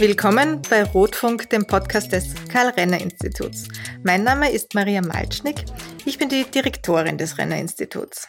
[0.00, 3.68] Willkommen bei Rotfunk, dem Podcast des Karl-Renner-Instituts.
[4.02, 5.56] Mein Name ist Maria Malcznik.
[6.06, 8.26] Ich bin die Direktorin des Renner-Instituts.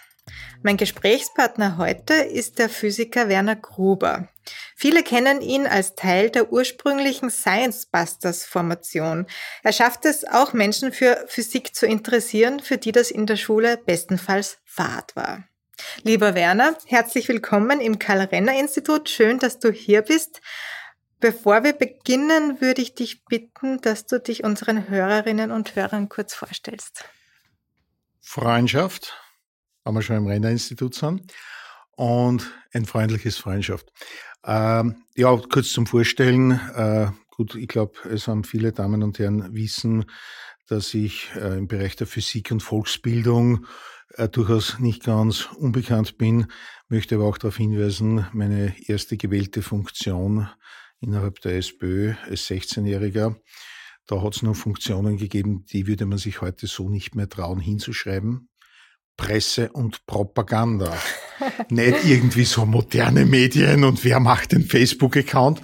[0.64, 4.28] Mein Gesprächspartner heute ist der Physiker Werner Gruber.
[4.76, 9.26] Viele kennen ihn als Teil der ursprünglichen Science Busters Formation.
[9.64, 13.78] Er schafft es auch Menschen für Physik zu interessieren, für die das in der Schule
[13.78, 15.46] bestenfalls Fahrt war.
[16.04, 19.10] Lieber Werner, herzlich willkommen im Karl-Renner-Institut.
[19.10, 20.42] Schön, dass du hier bist.
[21.22, 26.34] Bevor wir beginnen, würde ich dich bitten, dass du dich unseren Hörerinnen und Hörern kurz
[26.34, 27.06] vorstellst.
[28.20, 29.16] Freundschaft,
[29.86, 31.32] haben wir schon im Renner-Institut sind,
[31.92, 33.92] und ein freundliches Freundschaft.
[34.44, 36.60] Ähm, ja, kurz zum Vorstellen.
[36.74, 40.06] Äh, gut, ich glaube, es haben viele Damen und Herren wissen,
[40.68, 43.68] dass ich äh, im Bereich der Physik und Volksbildung
[44.16, 46.48] äh, durchaus nicht ganz unbekannt bin,
[46.88, 50.50] möchte aber auch darauf hinweisen, meine erste gewählte Funktion
[51.02, 53.36] innerhalb der SPÖ als 16-Jähriger.
[54.08, 57.60] Da hat es nur Funktionen gegeben, die würde man sich heute so nicht mehr trauen
[57.60, 58.50] hinzuschreiben.
[59.18, 60.98] Presse und Propaganda.
[61.70, 65.62] nicht irgendwie so moderne Medien und wer macht den Facebook-Account.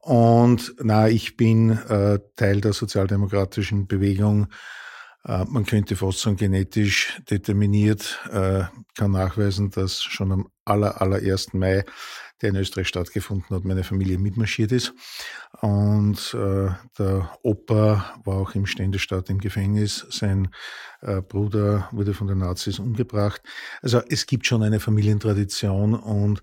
[0.00, 4.46] Und na, ich bin äh, Teil der sozialdemokratischen Bewegung.
[5.24, 8.64] Äh, man könnte fast sagen, genetisch determiniert, äh,
[8.96, 11.84] kann nachweisen, dass schon am aller, allerersten Mai
[12.40, 14.94] der in Österreich stattgefunden hat, meine Familie mitmarschiert ist.
[15.60, 20.06] Und äh, der Opa war auch im Ständestaat im Gefängnis.
[20.10, 20.48] Sein
[21.00, 23.42] äh, Bruder wurde von den Nazis umgebracht.
[23.82, 25.94] Also es gibt schon eine Familientradition.
[25.94, 26.42] Und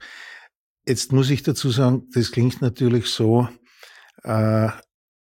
[0.85, 3.47] jetzt muss ich dazu sagen, das klingt natürlich so,
[4.23, 4.69] äh,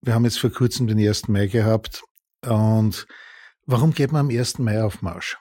[0.03, 1.29] wir haben jetzt vor kurzem den 1.
[1.29, 2.03] Mai gehabt.
[2.45, 3.07] Und
[3.67, 4.59] warum geht man am 1.
[4.59, 5.39] Mai auf Marsch?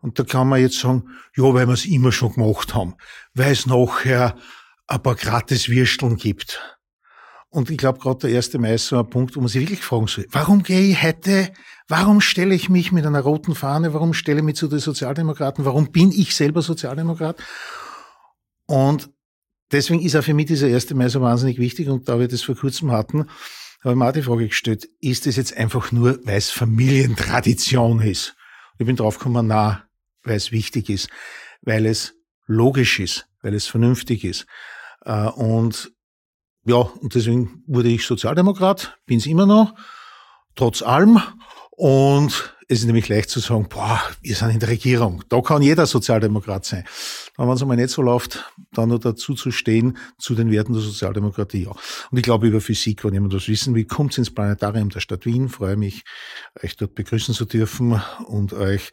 [0.00, 2.96] Und da kann man jetzt sagen, ja, weil wir es immer schon gemacht haben,
[3.34, 4.36] weil es nachher
[4.86, 6.60] ein paar gratis Würsteln gibt.
[7.48, 9.82] Und ich glaube, gerade der erste Mai ist so ein Punkt, wo man sich wirklich
[9.82, 11.52] fragen soll, warum gehe ich heute,
[11.86, 15.66] warum stelle ich mich mit einer roten Fahne, warum stelle ich mich zu den Sozialdemokraten,
[15.66, 17.36] warum bin ich selber Sozialdemokrat?
[18.66, 19.10] Und
[19.70, 22.40] deswegen ist auch für mich dieser erste Mai so wahnsinnig wichtig und da wir das
[22.40, 23.26] vor kurzem hatten,
[23.82, 28.00] habe ich mir auch die Frage gestellt, ist es jetzt einfach nur, weil es Familientradition
[28.00, 28.34] ist?
[28.78, 29.84] Ich bin draufgekommen, na,
[30.22, 31.10] weil es wichtig ist,
[31.60, 32.14] weil es
[32.46, 34.46] logisch ist, weil es vernünftig ist.
[35.04, 35.92] Äh, und
[36.64, 39.74] ja, und deswegen wurde ich Sozialdemokrat, bin es immer noch,
[40.54, 41.20] trotz allem.
[41.70, 45.24] Und es ist nämlich leicht zu sagen, boah, wir sind in der Regierung.
[45.28, 46.84] Da kann jeder Sozialdemokrat sein.
[47.36, 50.72] Aber wenn es einmal nicht so läuft, dann nur dazu zu stehen, zu den Werten
[50.72, 51.64] der Sozialdemokratie.
[51.64, 51.70] Ja.
[51.70, 55.26] Und ich glaube über Physik, wenn jemand was wissen will, kommt ins Planetarium der Stadt
[55.26, 55.48] Wien.
[55.48, 56.04] Freue mich,
[56.62, 58.92] euch dort begrüßen zu dürfen und euch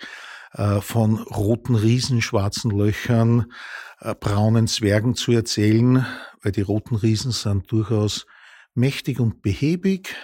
[0.81, 3.51] von roten Riesen, schwarzen Löchern,
[3.99, 6.05] äh, braunen Zwergen zu erzählen,
[6.41, 8.25] weil die roten Riesen sind durchaus
[8.73, 10.15] mächtig und behäbig.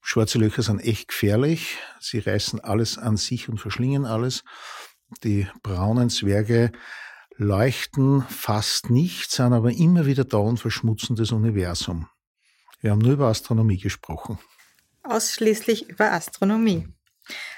[0.00, 1.78] Schwarze Löcher sind echt gefährlich.
[2.00, 4.44] Sie reißen alles an sich und verschlingen alles.
[5.22, 6.72] Die braunen Zwerge
[7.36, 12.08] leuchten fast nicht, sind aber immer wieder da und verschmutzen das Universum.
[12.80, 14.38] Wir haben nur über Astronomie gesprochen.
[15.02, 16.88] Ausschließlich über Astronomie.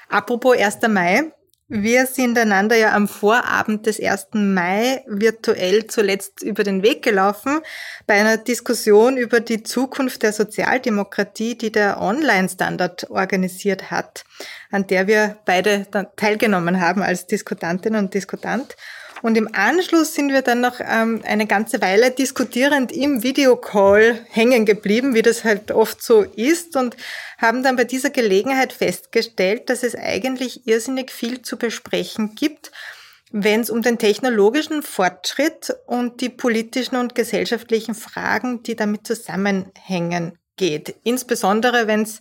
[0.09, 0.81] Apropos 1.
[0.89, 1.31] Mai,
[1.71, 4.29] wir sind einander ja am Vorabend des 1.
[4.33, 7.59] Mai virtuell zuletzt über den Weg gelaufen
[8.07, 14.23] bei einer Diskussion über die Zukunft der Sozialdemokratie, die der Online-Standard organisiert hat,
[14.71, 15.85] an der wir beide
[16.15, 18.75] teilgenommen haben als Diskutantin und Diskutant.
[19.21, 24.65] Und im Anschluss sind wir dann noch ähm, eine ganze Weile diskutierend im Videocall hängen
[24.65, 26.95] geblieben, wie das halt oft so ist, und
[27.37, 32.71] haben dann bei dieser Gelegenheit festgestellt, dass es eigentlich irrsinnig viel zu besprechen gibt,
[33.31, 40.38] wenn es um den technologischen Fortschritt und die politischen und gesellschaftlichen Fragen, die damit zusammenhängen,
[40.59, 40.95] geht.
[41.03, 42.19] Insbesondere wenn es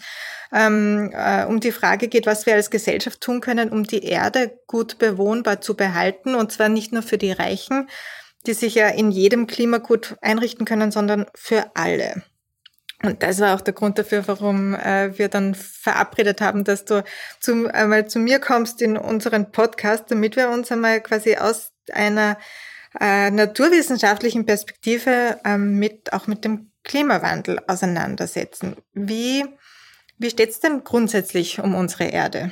[0.52, 4.58] ähm, äh, um die Frage geht, was wir als Gesellschaft tun können, um die Erde
[4.66, 6.34] gut bewohnbar zu behalten.
[6.34, 7.88] Und zwar nicht nur für die Reichen,
[8.46, 12.22] die sich ja in jedem Klima gut einrichten können, sondern für alle.
[13.02, 17.04] Und das war auch der Grund dafür, warum äh, wir dann verabredet haben, dass du
[17.38, 22.38] zum, einmal zu mir kommst in unseren Podcast, damit wir uns einmal quasi aus einer
[22.98, 28.74] äh, naturwissenschaftlichen Perspektive ähm, mit auch mit dem Klimawandel auseinandersetzen.
[28.92, 29.44] Wie
[30.18, 32.50] wie steht es denn grundsätzlich um unsere Erde?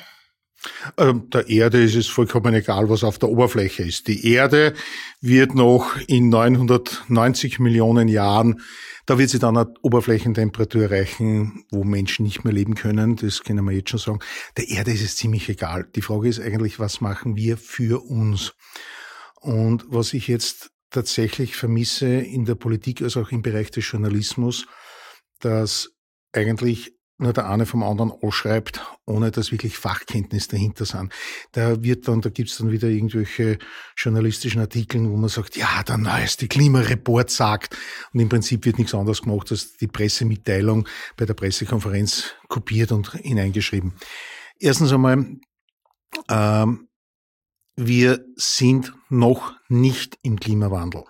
[0.96, 4.06] Ähm, der Erde ist es vollkommen egal, was auf der Oberfläche ist.
[4.06, 4.72] Die Erde
[5.20, 8.62] wird noch in 990 Millionen Jahren,
[9.04, 13.16] da wird sie dann eine Oberflächentemperatur erreichen, wo Menschen nicht mehr leben können.
[13.16, 14.18] Das können wir jetzt schon sagen.
[14.56, 15.88] Der Erde ist es ziemlich egal.
[15.94, 18.54] Die Frage ist eigentlich, was machen wir für uns?
[19.40, 24.66] Und was ich jetzt tatsächlich vermisse in der Politik, also auch im Bereich des Journalismus,
[25.40, 25.90] dass
[26.32, 31.12] eigentlich nur der eine vom anderen ausschreibt, ohne dass wirklich Fachkenntnis dahinter sind.
[31.52, 33.58] Da wird dann, da gibt's dann wieder irgendwelche
[33.96, 37.76] journalistischen Artikel, wo man sagt, ja, der neueste Klimareport sagt.
[38.12, 40.86] Und im Prinzip wird nichts anderes gemacht, als die Pressemitteilung
[41.16, 43.94] bei der Pressekonferenz kopiert und hineingeschrieben.
[44.58, 45.26] Erstens einmal,
[46.28, 46.88] ähm,
[47.76, 51.04] wir sind noch nicht im Klimawandel.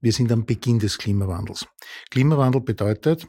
[0.00, 1.66] Wir sind am Beginn des Klimawandels.
[2.10, 3.26] Klimawandel bedeutet,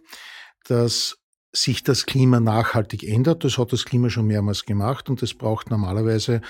[0.65, 1.17] dass
[1.53, 3.43] sich das Klima nachhaltig ändert.
[3.43, 6.41] Das hat das Klima schon mehrmals gemacht und es braucht normalerweise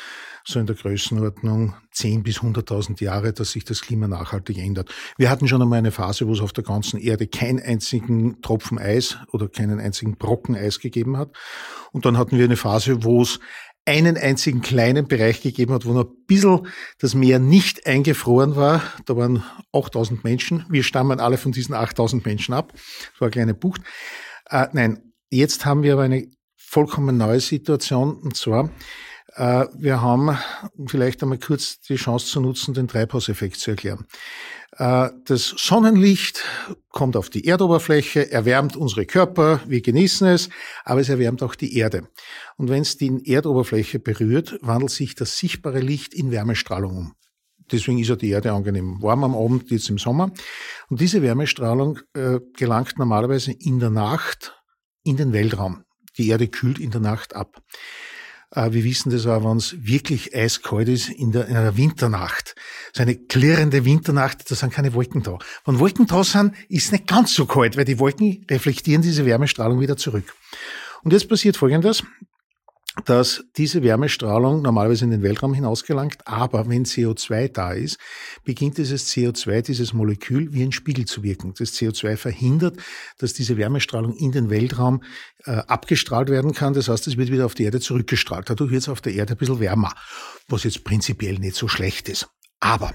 [0.43, 4.93] so in der Größenordnung 10 bis 100.000 Jahre, dass sich das Klima nachhaltig ändert.
[5.17, 8.79] Wir hatten schon einmal eine Phase, wo es auf der ganzen Erde keinen einzigen Tropfen
[8.79, 11.31] Eis oder keinen einzigen Brocken Eis gegeben hat.
[11.91, 13.39] Und dann hatten wir eine Phase, wo es
[13.87, 16.67] einen einzigen kleinen Bereich gegeben hat, wo noch ein bisschen
[16.99, 18.81] das Meer nicht eingefroren war.
[19.05, 20.65] Da waren 8000 Menschen.
[20.69, 22.73] Wir stammen alle von diesen 8000 Menschen ab.
[22.73, 23.81] Das war eine kleine Bucht.
[24.49, 28.69] Äh, nein, jetzt haben wir aber eine vollkommen neue Situation und zwar,
[29.37, 30.37] wir haben
[30.87, 34.05] vielleicht einmal kurz die Chance zu nutzen, den Treibhauseffekt zu erklären.
[34.77, 36.43] Äh, das Sonnenlicht
[36.89, 40.49] kommt auf die Erdoberfläche, erwärmt unsere Körper, wir genießen es,
[40.83, 42.07] aber es erwärmt auch die Erde.
[42.57, 47.13] Und wenn es die Erdoberfläche berührt, wandelt sich das sichtbare Licht in Wärmestrahlung um.
[47.71, 50.31] Deswegen ist ja die Erde angenehm warm am Abend, jetzt im Sommer.
[50.89, 54.55] Und diese Wärmestrahlung äh, gelangt normalerweise in der Nacht
[55.03, 55.83] in den Weltraum.
[56.17, 57.61] Die Erde kühlt in der Nacht ab.
[58.51, 62.55] Äh, wir wissen das auch, wenn es wirklich eiskalt ist in, der, in einer Winternacht.
[62.93, 65.37] So eine klirrende Winternacht, da sind keine Wolken da.
[65.65, 69.25] Wenn Wolken da sind, ist es nicht ganz so kalt, weil die Wolken reflektieren diese
[69.25, 70.33] Wärmestrahlung wieder zurück.
[71.03, 72.03] Und jetzt passiert Folgendes
[73.05, 77.97] dass diese Wärmestrahlung normalerweise in den Weltraum hinausgelangt, aber wenn CO2 da ist,
[78.43, 81.53] beginnt dieses CO2, dieses Molekül, wie ein Spiegel zu wirken.
[81.57, 82.77] Das CO2 verhindert,
[83.17, 85.03] dass diese Wärmestrahlung in den Weltraum
[85.45, 86.73] äh, abgestrahlt werden kann.
[86.73, 88.49] Das heißt, es wird wieder auf die Erde zurückgestrahlt.
[88.49, 89.93] Dadurch wird es auf der Erde ein bisschen wärmer,
[90.47, 92.27] was jetzt prinzipiell nicht so schlecht ist.
[92.59, 92.93] Aber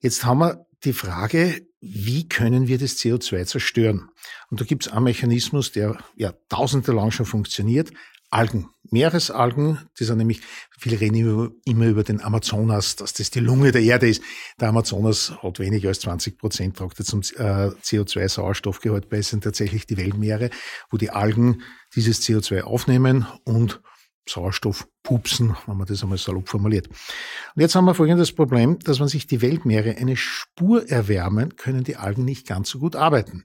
[0.00, 4.08] jetzt haben wir die Frage, wie können wir das CO2 zerstören?
[4.50, 7.90] Und da gibt es einen Mechanismus, der ja tausende lang schon funktioniert,
[8.30, 10.40] Algen, Meeresalgen, die sind nämlich,
[10.78, 14.22] viele reden immer über den Amazonas, dass das die Lunge der Erde ist.
[14.60, 19.22] Der Amazonas hat weniger als 20 Prozent, tragt zum äh, CO2-Sauerstoffgehalt bei.
[19.22, 20.50] Sind tatsächlich die Weltmeere,
[20.90, 21.62] wo die Algen
[21.94, 23.80] dieses CO2 aufnehmen und
[24.28, 26.88] Sauerstoff pupsen, wenn man das einmal salopp formuliert.
[26.88, 31.84] Und jetzt haben wir folgendes Problem, dass wenn sich die Weltmeere eine Spur erwärmen, können
[31.84, 33.44] die Algen nicht ganz so gut arbeiten.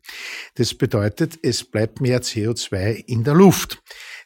[0.56, 3.82] Das bedeutet, es bleibt mehr CO2 in der Luft.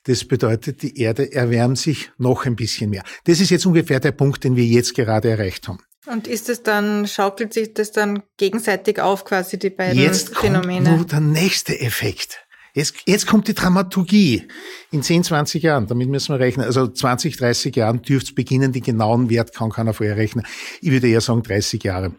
[0.06, 3.04] Das bedeutet, die Erde erwärmt sich noch ein bisschen mehr.
[3.26, 5.80] Das ist jetzt ungefähr der Punkt, den wir jetzt gerade erreicht haben.
[6.08, 10.78] Und ist es dann, schaukelt sich das dann gegenseitig auf, quasi die beiden jetzt Phänomene?
[10.78, 12.46] Jetzt kommt nur der nächste Effekt.
[12.76, 14.48] Jetzt, jetzt kommt die Dramaturgie.
[14.92, 16.66] In 10, 20 Jahren, damit müssen wir rechnen.
[16.66, 18.74] Also 20, 30 Jahren dürfte es beginnen.
[18.74, 20.46] Die genauen Wert kann keiner vorher rechnen.
[20.82, 22.14] Ich würde eher sagen 30 Jahre.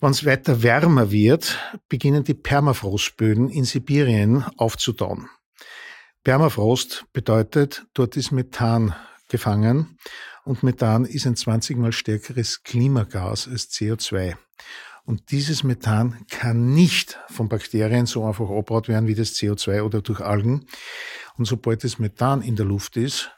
[0.00, 1.58] Wenn es weiter wärmer wird,
[1.88, 5.28] beginnen die Permafrostböden in Sibirien aufzutauen.
[6.26, 8.96] Permafrost bedeutet, dort ist Methan
[9.28, 9.96] gefangen
[10.42, 14.34] und Methan ist ein 20 mal stärkeres Klimagas als CO2.
[15.04, 20.02] Und dieses Methan kann nicht von Bakterien so einfach abgebaut werden wie das CO2 oder
[20.02, 20.66] durch Algen.
[21.36, 23.30] Und sobald das Methan in der Luft ist,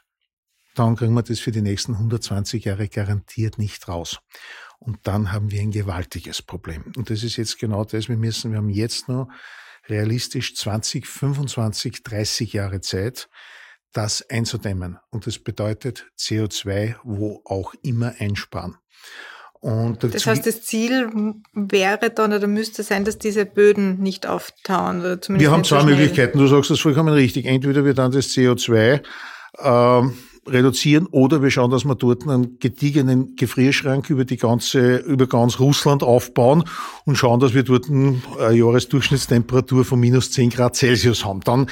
[0.73, 4.17] dann kriegen wir das für die nächsten 120 Jahre garantiert nicht raus.
[4.79, 6.91] Und dann haben wir ein gewaltiges Problem.
[6.97, 9.29] Und das ist jetzt genau das, wir müssen, wir haben jetzt noch
[9.87, 13.29] realistisch 20, 25, 30 Jahre Zeit,
[13.93, 14.97] das einzudämmen.
[15.09, 18.77] Und das bedeutet CO2 wo auch immer einsparen.
[19.61, 21.09] Und das heißt, das Ziel
[21.53, 25.01] wäre dann oder müsste sein, dass diese Böden nicht auftauen.
[25.01, 26.37] Oder zumindest wir haben zwei so Möglichkeiten.
[26.37, 27.45] Du sagst das vollkommen richtig.
[27.45, 29.01] Entweder wir dann das CO2
[29.61, 30.17] ähm,
[30.49, 35.59] reduzieren oder wir schauen, dass wir dort einen gediegenen Gefrierschrank über die ganze, über ganz
[35.59, 36.63] Russland aufbauen
[37.05, 41.41] und schauen, dass wir dort eine Jahresdurchschnittstemperatur von minus 10 Grad Celsius haben.
[41.41, 41.67] Dann,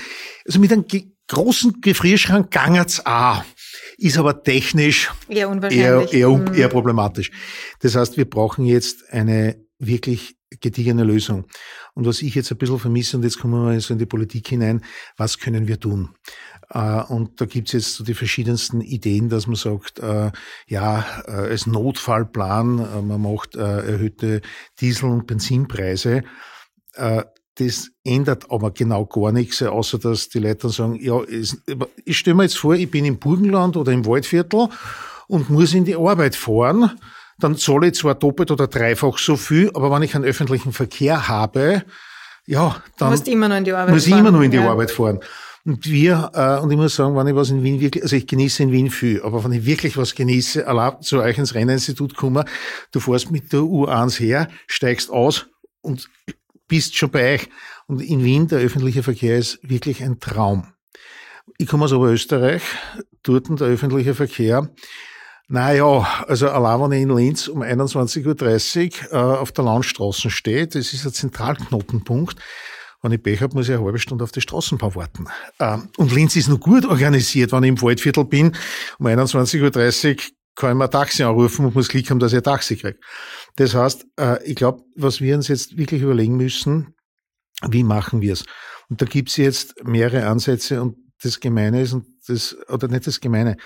[0.46, 0.86] also mit einem
[1.28, 3.44] großen Gefrierschrank gangert's auch
[3.98, 6.54] ist aber technisch eher, eher, eher, mhm.
[6.54, 7.32] eher problematisch.
[7.82, 11.46] Das heißt, wir brauchen jetzt eine wirklich gediegene Lösung.
[11.94, 14.06] Und was ich jetzt ein bisschen vermisse, und jetzt kommen wir mal so in die
[14.06, 14.84] Politik hinein,
[15.18, 16.10] was können wir tun?
[16.70, 20.32] Äh, und da gibt's jetzt so die verschiedensten Ideen, dass man sagt, äh,
[20.68, 24.42] ja, äh, als Notfallplan, man macht erhöhte
[24.80, 26.24] Diesel- und Benzinpreise.
[27.60, 31.22] Das ändert aber genau gar nichts, außer dass die Leute dann sagen, ja,
[32.06, 34.70] ich stelle mir jetzt vor, ich bin im Burgenland oder im Waldviertel
[35.28, 36.92] und muss in die Arbeit fahren,
[37.40, 41.28] dann zahle ich zwar doppelt oder dreifach so viel, aber wenn ich einen öffentlichen Verkehr
[41.28, 41.84] habe,
[42.46, 44.20] ja, dann muss immer noch in die Arbeit muss fahren.
[44.20, 44.58] immer noch in die.
[44.58, 45.20] Arbeit fahren.
[45.68, 48.26] Und wir, äh, und ich muss sagen, wenn ich was in Wien wirklich, also ich
[48.26, 52.16] genieße in Wien viel, aber wenn ich wirklich was genieße, allein zu euch ins Renninstitut
[52.16, 52.46] komme,
[52.94, 55.48] du fährst mit der U1 her, steigst aus
[55.82, 56.10] und
[56.70, 57.50] bist schon bei euch.
[57.86, 60.68] Und in Wien, der öffentliche Verkehr ist wirklich ein Traum.
[61.58, 62.64] Ich komme aus Oberösterreich,
[63.24, 64.70] dort der öffentliche Verkehr.
[65.50, 70.66] Naja, also allein wenn ich in Linz um 21.30 Uhr äh, auf der Landstraße stehe,
[70.66, 72.38] das ist ein Zentralknotenpunkt,
[73.02, 75.28] wenn ich Pech habe, muss ich eine halbe Stunde auf die Straßenbahn warten.
[75.60, 77.52] Ähm, und Linz ist noch gut organisiert.
[77.52, 78.56] Wenn ich im Waldviertel bin,
[79.00, 80.16] um 21.30 Uhr
[80.56, 83.00] kann ich mir ein Taxi anrufen und muss Glück haben, dass ich ein Taxi kriege.
[83.58, 86.96] Das heißt, äh, ich glaube, was wir uns jetzt wirklich überlegen müssen,
[87.68, 88.46] wie machen wir es?
[88.90, 93.08] Und da gibt es jetzt mehrere Ansätze und das Gemeine ist, und das, oder nicht
[93.08, 93.58] das Gemeine,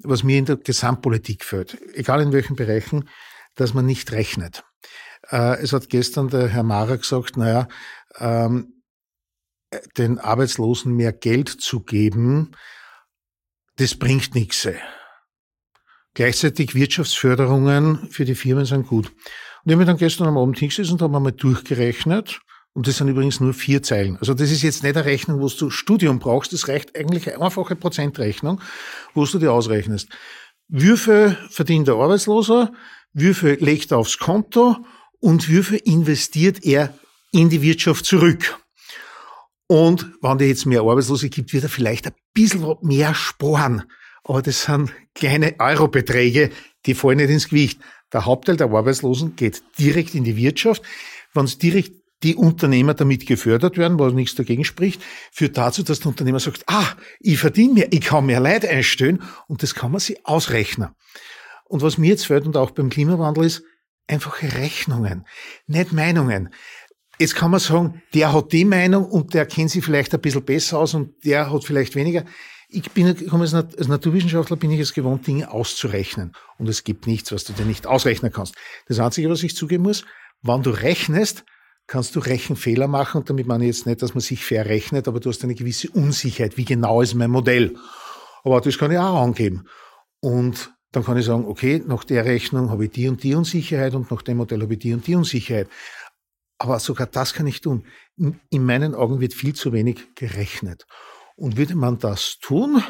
[0.00, 3.08] was mir in der Gesamtpolitik fällt, egal in welchen Bereichen,
[3.54, 4.64] dass man nicht rechnet.
[5.30, 7.68] Äh, es hat gestern der Herr Mara gesagt, naja,
[8.18, 8.82] ähm,
[9.96, 12.52] den Arbeitslosen mehr Geld zu geben,
[13.76, 14.68] das bringt nichts.
[16.14, 19.08] Gleichzeitig Wirtschaftsförderungen für die Firmen sind gut.
[19.08, 22.40] Und ich habe dann gestern am Abend hingesessen und habe mal durchgerechnet.
[22.72, 24.16] Und das sind übrigens nur vier Zeilen.
[24.18, 26.52] Also das ist jetzt nicht eine Rechnung, wo du Studium brauchst.
[26.52, 28.60] Das reicht eigentlich eine einfache Prozentrechnung,
[29.14, 30.08] wo du dir ausrechnest.
[30.70, 32.72] Viel verdient der Arbeitsloser?
[33.14, 34.76] Viel legt er aufs Konto?
[35.20, 36.94] Und viel investiert er
[37.32, 38.58] in die Wirtschaft zurück.
[39.68, 43.84] Und wenn dir jetzt mehr Arbeitslose gibt, wird er vielleicht ein bisschen mehr sparen.
[44.24, 46.50] Aber das sind kleine Eurobeträge,
[46.86, 47.80] die fallen nicht ins Gewicht.
[48.12, 50.82] Der Hauptteil der Arbeitslosen geht direkt in die Wirtschaft.
[51.34, 51.92] Wenn es direkt
[52.22, 55.02] die Unternehmer damit gefördert werden, was nichts dagegen spricht,
[55.32, 59.22] führt dazu, dass der Unternehmer sagt, ah, ich verdiene mehr, ich kann mehr Leute einstellen
[59.48, 60.90] und das kann man sich ausrechnen.
[61.64, 63.62] Und was mir jetzt fällt und auch beim Klimawandel ist,
[64.06, 65.26] einfache Rechnungen,
[65.66, 66.50] nicht Meinungen.
[67.18, 70.44] Jetzt kann man sagen, der hat die Meinung und der kennt sich vielleicht ein bisschen
[70.44, 72.24] besser aus und der hat vielleicht weniger.
[72.68, 76.32] Ich bin, als Naturwissenschaftler bin ich es gewohnt, Dinge auszurechnen.
[76.58, 78.56] Und es gibt nichts, was du dir nicht ausrechnen kannst.
[78.86, 80.04] Das Einzige, was ich zugeben muss,
[80.42, 81.44] wenn du rechnest,
[81.86, 83.18] kannst du Rechenfehler machen.
[83.18, 85.88] Und damit meine ich jetzt nicht, dass man sich verrechnet, aber du hast eine gewisse
[85.90, 86.56] Unsicherheit.
[86.56, 87.76] Wie genau ist mein Modell?
[88.44, 89.64] Aber das kann ich auch angeben.
[90.20, 93.94] Und dann kann ich sagen, okay, nach der Rechnung habe ich die und die Unsicherheit
[93.94, 95.68] und nach dem Modell habe ich die und die Unsicherheit.
[96.58, 97.84] Aber sogar das kann ich tun.
[98.16, 100.86] In meinen Augen wird viel zu wenig gerechnet.
[101.36, 102.82] Und würde man das tun,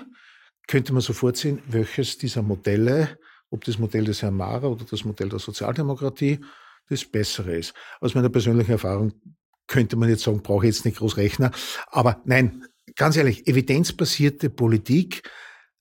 [0.68, 3.18] könnte man sofort sehen, welches dieser Modelle,
[3.50, 6.40] ob das Modell des Herrn Mara oder das Modell der Sozialdemokratie,
[6.88, 7.74] das bessere ist.
[8.00, 9.12] Aus meiner persönlichen Erfahrung
[9.66, 11.50] könnte man jetzt sagen, brauche ich jetzt nicht groß Rechner.
[11.88, 15.28] Aber nein, ganz ehrlich, evidenzbasierte Politik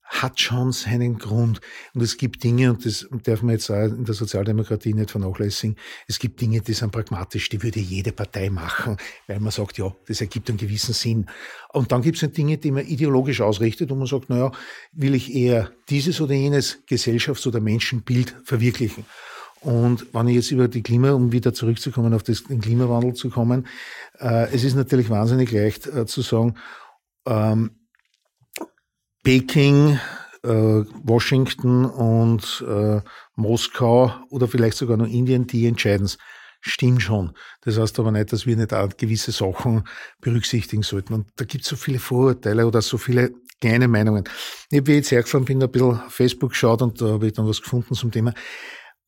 [0.05, 1.61] hat schon seinen Grund.
[1.93, 5.75] Und es gibt Dinge, und das darf man jetzt auch in der Sozialdemokratie nicht vernachlässigen,
[6.07, 8.97] es gibt Dinge, die sind pragmatisch, die würde jede Partei machen,
[9.27, 11.25] weil man sagt, ja, das ergibt einen gewissen Sinn.
[11.73, 14.51] Und dann gibt es Dinge, die man ideologisch ausrichtet und man sagt, naja,
[14.93, 19.05] will ich eher dieses oder jenes Gesellschafts- oder Menschenbild verwirklichen.
[19.61, 23.67] Und wenn ich jetzt über die Klima, um wieder zurückzukommen auf den Klimawandel zu kommen,
[24.19, 26.55] äh, es ist natürlich wahnsinnig leicht äh, zu sagen,
[27.25, 27.71] ähm,
[29.25, 29.99] Peking,
[30.43, 33.01] äh, Washington und äh,
[33.35, 36.19] Moskau oder vielleicht sogar noch Indien, die entscheiden es.
[36.61, 37.33] Stimmt schon.
[37.61, 39.83] Das heißt aber nicht, dass wir nicht auch gewisse Sachen
[40.21, 41.15] berücksichtigen sollten.
[41.15, 44.25] Und da gibt es so viele Vorurteile oder so viele kleine Meinungen.
[44.69, 47.47] Ich habe jetzt hergefahren, bin ein bisschen auf Facebook geschaut und da habe ich dann
[47.47, 48.31] was gefunden zum Thema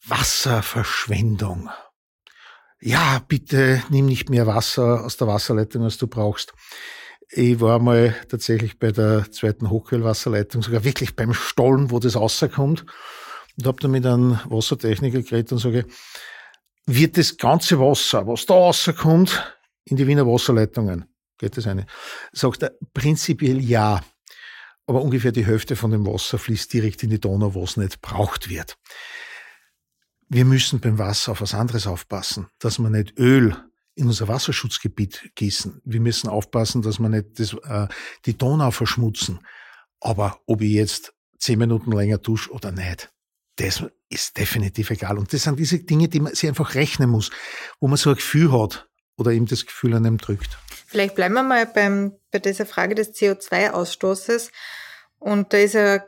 [0.04, 1.70] Wasserverschwendung.
[2.80, 6.54] Ja, bitte nimm nicht mehr Wasser aus der Wasserleitung, als du brauchst.
[7.30, 12.86] Ich war mal tatsächlich bei der zweiten Hochquellwasserleitung, sogar wirklich beim Stollen, wo das rauskommt,
[13.58, 15.86] und habe dann mit einem Wassertechniker geredet und sage,
[16.86, 21.06] wird das ganze Wasser, was da rauskommt, in die Wiener Wasserleitungen?
[21.38, 21.86] Geht das eine?
[22.32, 24.02] Sagt er, prinzipiell ja.
[24.86, 28.02] Aber ungefähr die Hälfte von dem Wasser fließt direkt in die Donau, wo es nicht
[28.02, 28.78] braucht wird.
[30.30, 33.56] Wir müssen beim Wasser auf was anderes aufpassen, dass man nicht Öl
[33.98, 35.82] in unser Wasserschutzgebiet gießen.
[35.84, 37.88] Wir müssen aufpassen, dass wir nicht das, äh,
[38.26, 39.40] die Donau verschmutzen.
[40.00, 43.12] Aber ob ich jetzt zehn Minuten länger dusche oder nicht,
[43.56, 45.18] das ist definitiv egal.
[45.18, 47.32] Und das sind diese Dinge, die man sich einfach rechnen muss,
[47.80, 48.88] wo man so ein Gefühl hat
[49.18, 50.60] oder eben das Gefühl an einem drückt.
[50.86, 54.52] Vielleicht bleiben wir mal beim, bei dieser Frage des CO2-Ausstoßes.
[55.18, 56.04] Und da ist ja,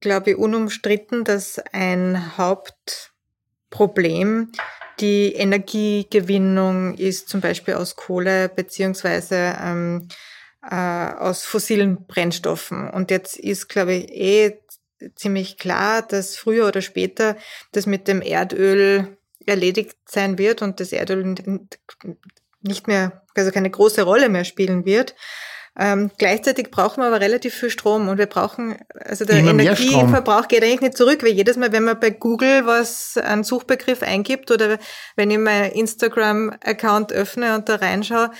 [0.00, 4.52] glaube ich, unumstritten, dass ein Hauptproblem
[5.00, 10.08] die Energiegewinnung ist zum Beispiel aus Kohle beziehungsweise ähm,
[10.62, 12.88] äh, aus fossilen Brennstoffen.
[12.90, 14.58] Und jetzt ist, glaube ich, eh
[15.14, 17.36] ziemlich klar, dass früher oder später
[17.72, 21.36] das mit dem Erdöl erledigt sein wird und das Erdöl
[22.62, 25.14] nicht mehr, also keine große Rolle mehr spielen wird.
[25.76, 30.62] Ähm, gleichzeitig brauchen wir aber relativ viel Strom und wir brauchen, also der Energieverbrauch geht
[30.62, 34.78] eigentlich nicht zurück, weil jedes Mal, wenn man bei Google was, einen Suchbegriff eingibt oder
[35.16, 38.30] wenn ich mein Instagram-Account öffne und da reinschaue,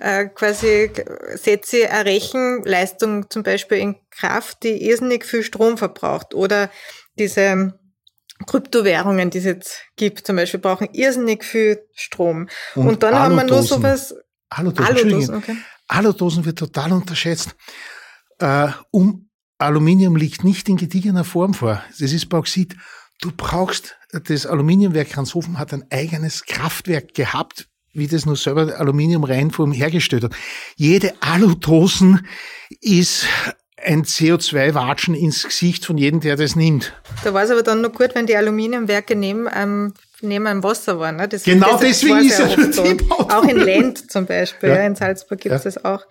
[0.00, 0.90] äh, quasi
[1.34, 6.70] setze ich eine Rechenleistung zum Beispiel in Kraft, die irrsinnig viel Strom verbraucht oder
[7.20, 7.78] diese
[8.46, 12.48] Kryptowährungen, die es jetzt gibt, zum Beispiel, brauchen irrsinnig viel Strom.
[12.74, 14.14] Und, und dann haben wir nur sowas.
[14.48, 15.56] Aludosen, Aludosen okay.
[15.90, 17.56] Aludosen wird total unterschätzt.
[18.38, 19.28] Äh, um
[19.58, 21.82] Aluminium liegt nicht in gediegener Form vor.
[21.98, 22.76] Das ist Bauxit.
[23.20, 29.24] Du brauchst, das Aluminiumwerk Hanshofen hat ein eigenes Kraftwerk gehabt, wie das nur selber Aluminium
[29.24, 30.34] reinform hergestellt hat.
[30.76, 32.26] Jede Aludosen
[32.80, 33.26] ist
[33.76, 36.94] ein CO2-Watschen ins Gesicht von jedem, der das nimmt.
[37.24, 40.98] Da war es aber dann noch gut, wenn die Aluminiumwerke neben einem, neben einem Wasser
[40.98, 41.16] waren.
[41.16, 41.28] Ne?
[41.28, 42.84] Das, genau das deswegen ist es so.
[43.10, 44.76] Auch in Lent zum Beispiel, ja.
[44.76, 45.70] Ja, in Salzburg gibt es ja.
[45.70, 46.06] das auch.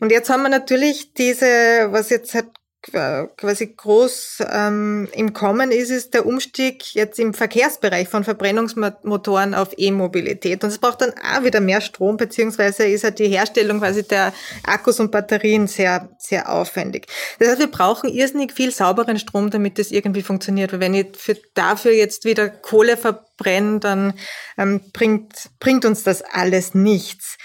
[0.00, 1.46] Und jetzt haben wir natürlich diese,
[1.90, 2.46] was jetzt halt
[2.82, 9.68] quasi groß ähm, im Kommen ist, ist der Umstieg jetzt im Verkehrsbereich von Verbrennungsmotoren auf
[9.76, 10.64] E-Mobilität.
[10.64, 14.32] Und es braucht dann auch wieder mehr Strom, beziehungsweise ist halt die Herstellung quasi der
[14.64, 17.06] Akkus und Batterien sehr, sehr aufwendig.
[17.38, 20.72] Das heißt, wir brauchen irrsinnig viel sauberen Strom, damit das irgendwie funktioniert.
[20.72, 24.14] Weil wenn ich für, dafür jetzt wieder Kohle verbrenne, dann
[24.58, 27.38] ähm, bringt, bringt uns das alles nichts.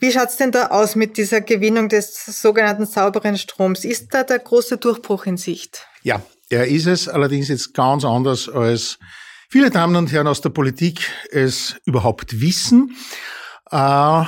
[0.00, 3.84] Wie schaut's denn da aus mit dieser Gewinnung des sogenannten sauberen Stroms?
[3.84, 5.86] Ist da der große Durchbruch in Sicht?
[6.04, 8.98] Ja, er ist es, allerdings jetzt ganz anders als
[9.48, 11.00] viele Damen und Herren aus der Politik
[11.32, 12.94] es überhaupt wissen.
[13.72, 14.24] Äh,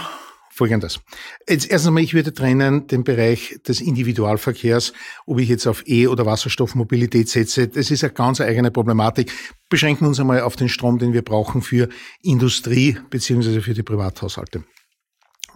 [0.52, 1.00] Folgendes.
[1.48, 4.92] Jetzt erst einmal, ich würde trennen den Bereich des Individualverkehrs,
[5.24, 7.68] ob ich jetzt auf E- oder Wasserstoffmobilität setze.
[7.68, 9.32] Das ist eine ganz eigene Problematik.
[9.68, 11.88] Beschränken wir uns einmal auf den Strom, den wir brauchen für
[12.22, 14.64] Industrie beziehungsweise für die Privathaushalte.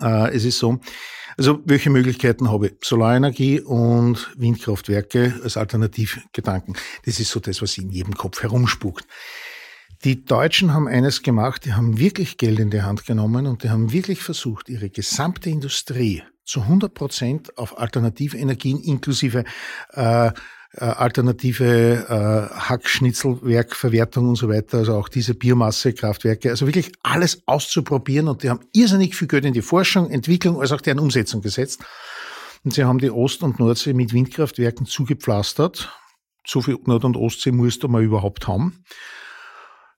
[0.01, 0.79] Äh, es ist so,
[1.37, 2.75] also welche Möglichkeiten habe ich?
[2.83, 6.77] Solarenergie und Windkraftwerke als Alternativgedanken.
[7.05, 9.07] Das ist so das, was in jedem Kopf herumspukt.
[10.05, 13.71] Die Deutschen haben eines gemacht, die haben wirklich Geld in die Hand genommen und die
[13.71, 19.45] haben wirklich versucht, ihre gesamte Industrie zu 100 Prozent auf alternative Energien inklusive
[19.93, 20.31] äh,
[20.77, 28.29] äh, alternative äh, Hackschnitzelwerkverwertung und so weiter, also auch diese Biomassekraftwerke, also wirklich alles auszuprobieren
[28.29, 31.85] und die haben irrsinnig viel Geld in die Forschung, Entwicklung, als auch deren Umsetzung gesetzt.
[32.65, 35.93] Und sie haben die Ost- und Nordsee mit Windkraftwerken zugepflastert.
[36.47, 38.85] So viel Nord- und Ostsee musste man überhaupt haben.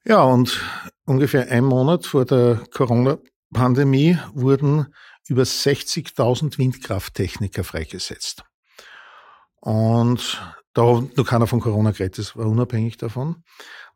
[0.04, 0.60] Ja, und
[1.04, 4.86] ungefähr ein Monat vor der Corona-Pandemie wurden
[5.26, 8.44] über 60.000 Windkrafttechniker freigesetzt.
[9.60, 10.40] Und
[10.76, 13.28] da hat noch keiner von Corona geredet, das war unabhängig davon.
[13.28, 13.44] Und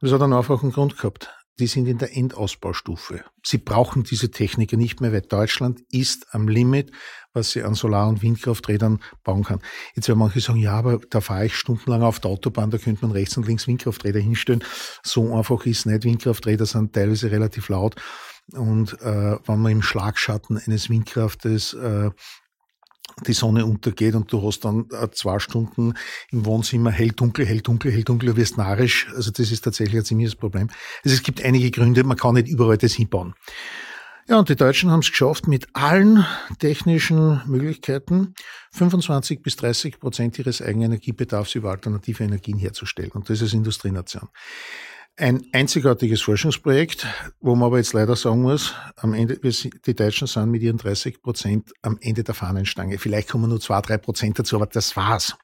[0.00, 1.30] das hat einen einfachen Grund gehabt.
[1.58, 3.22] Die sind in der Endausbaustufe.
[3.44, 6.90] Sie brauchen diese Techniker nicht mehr, weil Deutschland ist am Limit,
[7.34, 9.60] was sie an Solar- und Windkrafträdern bauen kann.
[9.94, 13.04] Jetzt werden manche sagen, ja, aber da fahre ich stundenlang auf der Autobahn, da könnte
[13.04, 14.64] man rechts und links Windkrafträder hinstellen.
[15.02, 16.04] So einfach ist nicht.
[16.04, 17.94] Windkrafträder sind teilweise relativ laut.
[18.52, 22.10] Und äh, wenn man im Schlagschatten eines Windkraftes äh,
[23.26, 25.94] die Sonne untergeht und du hast dann äh, zwei Stunden
[26.30, 29.08] im Wohnzimmer hell, dunkel, hell, dunkel, hell, dunkel, du wirst narrisch.
[29.14, 30.68] Also das ist tatsächlich ein ziemliches Problem.
[31.04, 33.34] Also es gibt einige Gründe, man kann nicht überall das hinbauen.
[34.28, 36.24] Ja, und die Deutschen haben es geschafft, mit allen
[36.60, 38.34] technischen Möglichkeiten
[38.70, 43.10] 25 bis 30 Prozent ihres Eigenenergiebedarfs über alternative Energien herzustellen.
[43.10, 44.28] Und das ist Industrienation.
[45.20, 47.06] Ein einzigartiges Forschungsprojekt,
[47.42, 51.20] wo man aber jetzt leider sagen muss, am Ende, die Deutschen sind mit ihren 30
[51.20, 52.98] Prozent am Ende der Fahnenstange.
[52.98, 55.36] Vielleicht kommen nur zwei, drei Prozent dazu, aber das war's.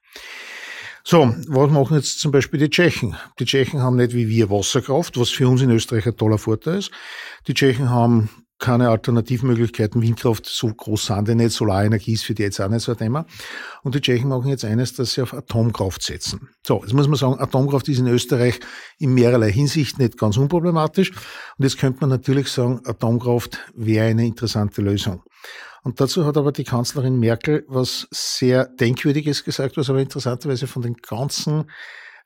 [1.05, 3.17] So, was machen jetzt zum Beispiel die Tschechen?
[3.39, 6.79] Die Tschechen haben nicht wie wir Wasserkraft, was für uns in Österreich ein toller Vorteil
[6.79, 6.91] ist.
[7.47, 10.03] Die Tschechen haben keine Alternativmöglichkeiten.
[10.03, 11.53] Windkraft so groß sind die nicht.
[11.53, 13.27] Solarenergie ist für die jetzt auch nicht so ein Thema.
[13.83, 16.49] Und die Tschechen machen jetzt eines, dass sie auf Atomkraft setzen.
[16.67, 18.61] So, jetzt muss man sagen, Atomkraft ist in Österreich
[18.99, 21.11] in mehrerlei Hinsicht nicht ganz unproblematisch.
[21.11, 25.23] Und jetzt könnte man natürlich sagen, Atomkraft wäre eine interessante Lösung.
[25.83, 30.83] Und dazu hat aber die Kanzlerin Merkel was sehr Denkwürdiges gesagt, was aber interessanterweise von
[30.83, 31.71] den ganzen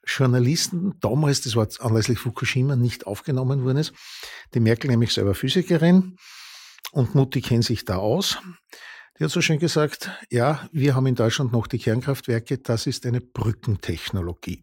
[0.06, 3.92] Journalisten damals, das war anlässlich Fukushima, nicht aufgenommen worden ist.
[4.54, 6.16] Die Merkel nämlich selber Physikerin
[6.92, 8.38] und Mutti kennt sich da aus.
[9.18, 13.04] Die hat so schön gesagt, ja, wir haben in Deutschland noch die Kernkraftwerke, das ist
[13.04, 14.62] eine Brückentechnologie.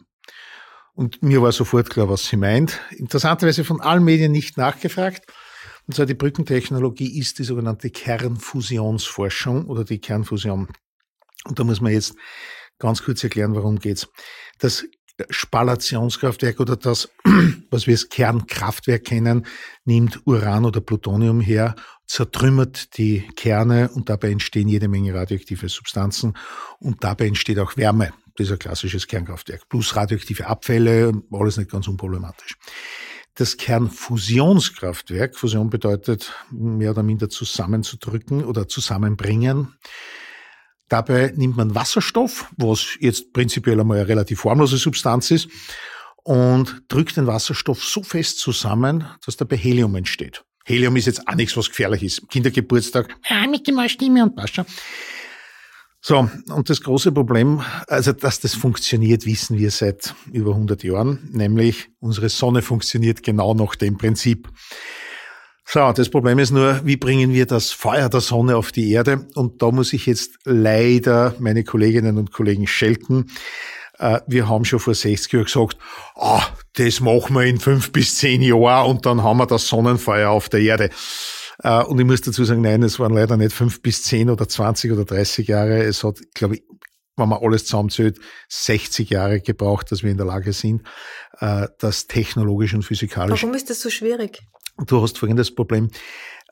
[0.93, 2.81] Und mir war sofort klar, was sie meint.
[2.89, 5.31] Interessanterweise von allen Medien nicht nachgefragt.
[5.85, 10.67] Und zwar die Brückentechnologie ist die sogenannte Kernfusionsforschung oder die Kernfusion.
[11.45, 12.15] Und da muss man jetzt
[12.79, 14.07] ganz kurz erklären, warum geht's.
[14.57, 14.85] Das
[15.29, 17.09] Spallationskraftwerk oder das,
[17.69, 19.45] was wir als Kernkraftwerk kennen,
[19.85, 21.75] nimmt Uran oder Plutonium her,
[22.05, 26.33] zertrümmert die Kerne und dabei entstehen jede Menge radioaktive Substanzen
[26.79, 28.13] und dabei entsteht auch Wärme.
[28.37, 29.67] Das ist ein klassisches Kernkraftwerk.
[29.67, 32.55] Plus radioaktive Abfälle, alles nicht ganz unproblematisch.
[33.33, 39.75] Das Kernfusionskraftwerk, Fusion bedeutet mehr oder minder zusammenzudrücken oder zusammenbringen.
[40.89, 45.49] Dabei nimmt man Wasserstoff, was jetzt prinzipiell einmal eine relativ formlose Substanz ist,
[46.23, 50.43] und drückt den Wasserstoff so fest zusammen, dass dabei Helium entsteht.
[50.65, 52.27] Helium ist jetzt auch nichts, was gefährlich ist.
[52.29, 54.65] Kindergeburtstag, ja, mit dem Stimme und passt schon.
[56.01, 61.29] So, und das große Problem, also dass das funktioniert, wissen wir seit über 100 Jahren,
[61.31, 64.49] nämlich unsere Sonne funktioniert genau nach dem Prinzip.
[65.69, 69.27] So, das Problem ist nur, wie bringen wir das Feuer der Sonne auf die Erde?
[69.35, 73.29] Und da muss ich jetzt leider meine Kolleginnen und Kollegen schelten.
[73.99, 75.77] Äh, wir haben schon vor 60 Jahren gesagt,
[76.15, 76.41] ah,
[76.75, 80.47] das machen wir in fünf bis zehn Jahren und dann haben wir das Sonnenfeuer auf
[80.47, 80.89] der Erde.
[81.61, 84.47] Äh, und ich muss dazu sagen, nein, es waren leider nicht fünf bis zehn oder
[84.47, 85.83] 20 oder 30 Jahre.
[85.83, 86.63] Es hat, glaube ich,
[87.17, 90.83] wenn man alles zusammenzählt, 60 Jahre gebraucht, dass wir in der Lage sind,
[91.39, 93.41] äh, das technologisch und physikalisch.
[93.41, 94.43] Warum ist das so schwierig?
[94.85, 95.89] Du hast folgendes Problem.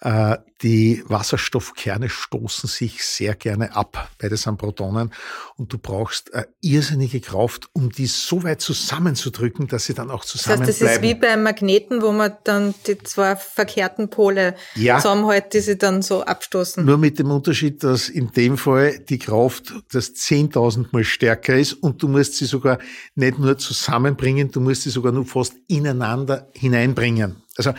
[0.02, 5.12] Äh, die Wasserstoffkerne stoßen sich sehr gerne ab, beide sind Protonen,
[5.58, 10.26] und du brauchst eine irrsinnige Kraft, um die so weit zusammenzudrücken, dass sie dann auch
[10.26, 10.68] zusammenbleiben.
[10.68, 14.98] Das heißt, das ist wie beim Magneten, wo man dann die zwei verkehrten Pole ja.
[14.98, 16.86] zusammenhält, die sie dann so abstoßen.
[16.86, 21.74] Nur mit dem Unterschied, dass in dem Fall die Kraft das 10.000 Mal stärker ist
[21.74, 22.80] und du musst sie sogar
[23.16, 27.45] nicht nur zusammenbringen, du musst sie sogar nur fast ineinander hineinbringen.
[27.58, 27.72] Also,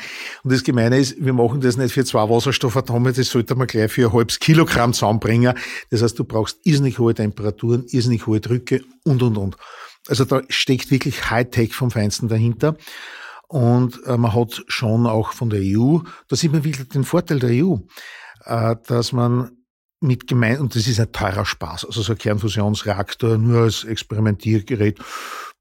[0.42, 3.92] und das Gemeine ist, wir machen das nicht für zwei Wasserstoffatome, das sollte man gleich
[3.92, 5.54] für ein halbes Kilogramm zusammenbringen.
[5.90, 9.56] Das heißt, du brauchst irrsinnig hohe Temperaturen, irrsinnig hohe Drücke und, und, und.
[10.08, 12.76] Also da steckt wirklich Hightech vom Feinsten dahinter.
[13.48, 17.38] Und äh, man hat schon auch von der EU, da sieht man wirklich den Vorteil
[17.38, 17.76] der EU,
[18.44, 19.50] äh, dass man
[20.00, 24.98] mit gemein, und das ist ein teurer Spaß, also so ein Kernfusionsreaktor nur als Experimentiergerät,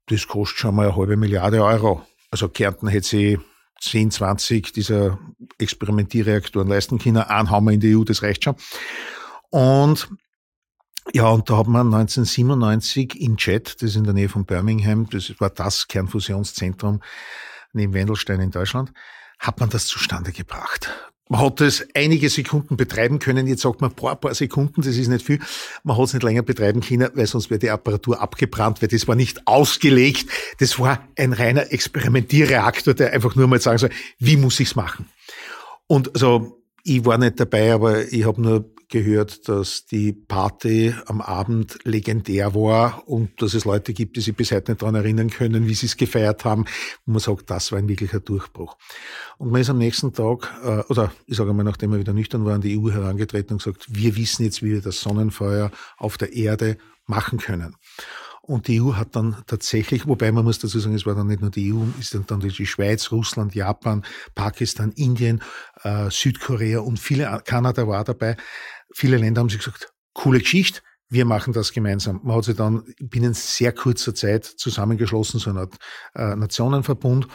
[0.08, 2.02] das kostet schon mal eine halbe Milliarde Euro.
[2.30, 3.38] Also Kärnten hätte sie
[3.80, 5.18] 10, 20 dieser
[5.58, 7.18] Experimentierreaktoren leisten können.
[7.18, 8.56] Einen haben wir in der EU, das reicht schon.
[9.50, 10.08] Und
[11.12, 15.08] ja, und da hat man 1997 in Jet, das ist in der Nähe von Birmingham,
[15.08, 17.00] das war das Kernfusionszentrum
[17.72, 18.92] neben Wendelstein in Deutschland,
[19.38, 21.12] hat man das zustande gebracht.
[21.28, 23.48] Man hat es einige Sekunden betreiben können.
[23.48, 25.40] Jetzt sagt man, paar, paar Sekunden, das ist nicht viel.
[25.82, 29.08] Man hat es nicht länger betreiben können, weil sonst wäre die Apparatur abgebrannt, weil das
[29.08, 30.30] war nicht ausgelegt.
[30.60, 35.08] Das war ein reiner Experimentierreaktor, der einfach nur mal sagen soll, wie muss ich's machen?
[35.88, 41.20] Und also, ich war nicht dabei, aber ich habe nur gehört, dass die Party am
[41.20, 45.30] Abend legendär war und dass es Leute gibt, die sich bis heute nicht daran erinnern
[45.30, 46.62] können, wie sie es gefeiert haben.
[47.06, 48.76] Und man sagt, das war ein wirklicher Durchbruch.
[49.38, 52.44] Und man ist am nächsten Tag, äh, oder ich sage mal, nachdem wir wieder nüchtern
[52.44, 56.32] waren, die EU herangetreten und gesagt, wir wissen jetzt, wie wir das Sonnenfeuer auf der
[56.32, 57.76] Erde machen können.
[58.46, 61.40] Und die EU hat dann tatsächlich, wobei man muss dazu sagen, es war dann nicht
[61.40, 64.04] nur die EU, ist dann, dann die Schweiz, Russland, Japan,
[64.36, 65.42] Pakistan, Indien,
[65.82, 68.36] äh, Südkorea und viele, Kanada war dabei,
[68.98, 70.80] Viele Länder haben sich gesagt, coole Geschichte,
[71.10, 72.18] wir machen das gemeinsam.
[72.22, 75.74] Man hat sich dann binnen sehr kurzer Zeit zusammengeschlossen, so eine Art
[76.14, 77.28] äh, Nationenverbund.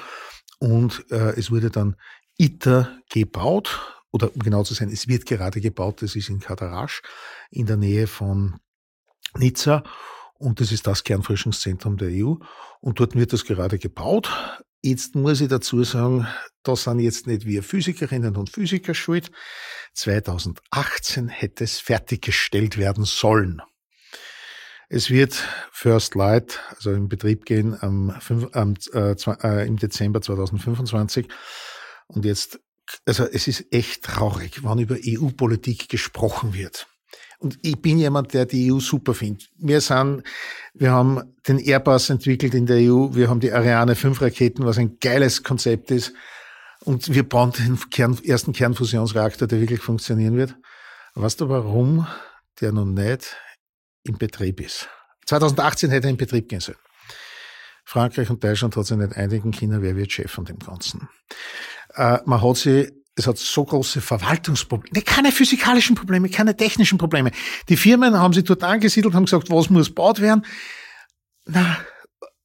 [0.58, 1.98] Und äh, es wurde dann
[2.40, 7.04] ITER gebaut, oder um genau zu sein, es wird gerade gebaut, das ist in Kadarasch,
[7.52, 8.60] in der Nähe von
[9.38, 9.84] Nizza.
[10.40, 12.38] Und das ist das Kernforschungszentrum der EU.
[12.80, 14.32] Und dort wird das gerade gebaut.
[14.84, 16.28] Jetzt muss ich dazu sagen,
[16.64, 19.32] da sind jetzt nicht wir Physikerinnen und Physiker schuld.
[19.94, 23.62] 2018 hätte es fertiggestellt werden sollen.
[24.90, 25.34] Es wird
[25.72, 28.10] First Light, also in Betrieb gehen am,
[28.54, 31.28] am äh, äh, im Dezember 2025.
[32.08, 32.60] Und jetzt,
[33.06, 36.88] also es ist echt traurig, wann über EU-Politik gesprochen wird.
[37.42, 39.50] Und ich bin jemand, der die EU super findet.
[39.58, 40.22] Wir sind,
[40.76, 44.78] wir haben den Airbus entwickelt in der EU, wir haben die Ariane 5 Raketen, was
[44.78, 46.14] ein geiles Konzept ist.
[46.82, 50.56] Und wir bauen den Kern, ersten Kernfusionsreaktor, der wirklich funktionieren wird.
[51.16, 52.06] Weißt du, warum
[52.60, 53.36] der noch nicht
[54.04, 54.88] in Betrieb ist?
[55.26, 56.78] 2018 hätte er in Betrieb gehen sollen.
[57.86, 61.10] Frankreich und Deutschland hat sich nicht einigen können, wer wird Chef von dem Ganzen.
[61.96, 67.32] Äh, man hat sie, es hat so große Verwaltungsprobleme, keine physikalischen Probleme, keine technischen Probleme.
[67.70, 70.46] Die Firmen haben sich dort angesiedelt, haben gesagt, was muss gebaut werden.
[71.46, 71.78] Na,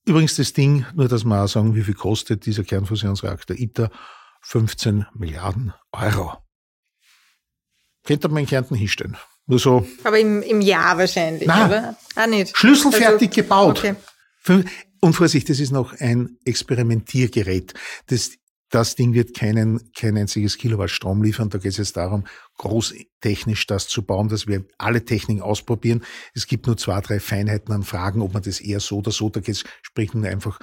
[0.05, 3.91] übrigens das Ding, nur dass wir auch sagen, wie viel kostet dieser Kernfusionsreaktor ITER,
[4.43, 6.37] 15 Milliarden Euro.
[8.05, 9.17] Könnte man in Kärnten hinstellen.
[9.47, 9.87] Nur so.
[10.05, 11.97] Aber im, im Jahr wahrscheinlich, Nein, oder?
[12.17, 12.57] Ah, nicht.
[12.57, 13.79] Schlüsselfertig also, gebaut.
[13.79, 14.65] Okay.
[15.01, 17.75] und Vorsicht, das ist noch ein Experimentiergerät.
[18.07, 18.33] Das,
[18.71, 21.51] das Ding wird keinen, kein einziges Kilowatt Strom liefern.
[21.51, 22.25] Da geht es jetzt darum,
[22.59, 26.05] großtechnisch das zu bauen, dass wir alle Techniken ausprobieren.
[26.35, 29.29] Es gibt nur zwei, drei Feinheiten an Fragen, ob man das eher so oder so,
[29.31, 30.59] da geht es, spricht nur einfach,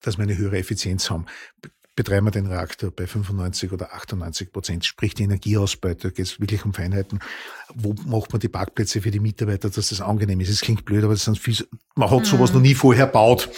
[0.00, 1.26] dass wir eine höhere Effizienz haben
[1.96, 6.40] betreiben wir den Reaktor bei 95 oder 98 Prozent, sprich die Energieausbeute, da geht es
[6.40, 7.20] wirklich um Feinheiten.
[7.74, 10.48] Wo macht man die Parkplätze für die Mitarbeiter, dass das angenehm ist?
[10.48, 11.56] Es klingt blöd, aber das sind viel,
[11.94, 12.56] man hat sowas mhm.
[12.56, 13.48] noch nie vorher baut.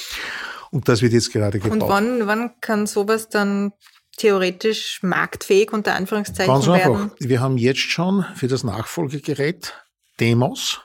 [0.70, 1.82] Und das wird jetzt gerade gebaut.
[1.82, 3.72] Und wann, wann kann sowas dann
[4.16, 6.88] theoretisch marktfähig unter Anführungszeichen Ganz einfach.
[6.88, 7.10] werden?
[7.18, 9.74] Wir haben jetzt schon für das Nachfolgegerät
[10.20, 10.80] Demos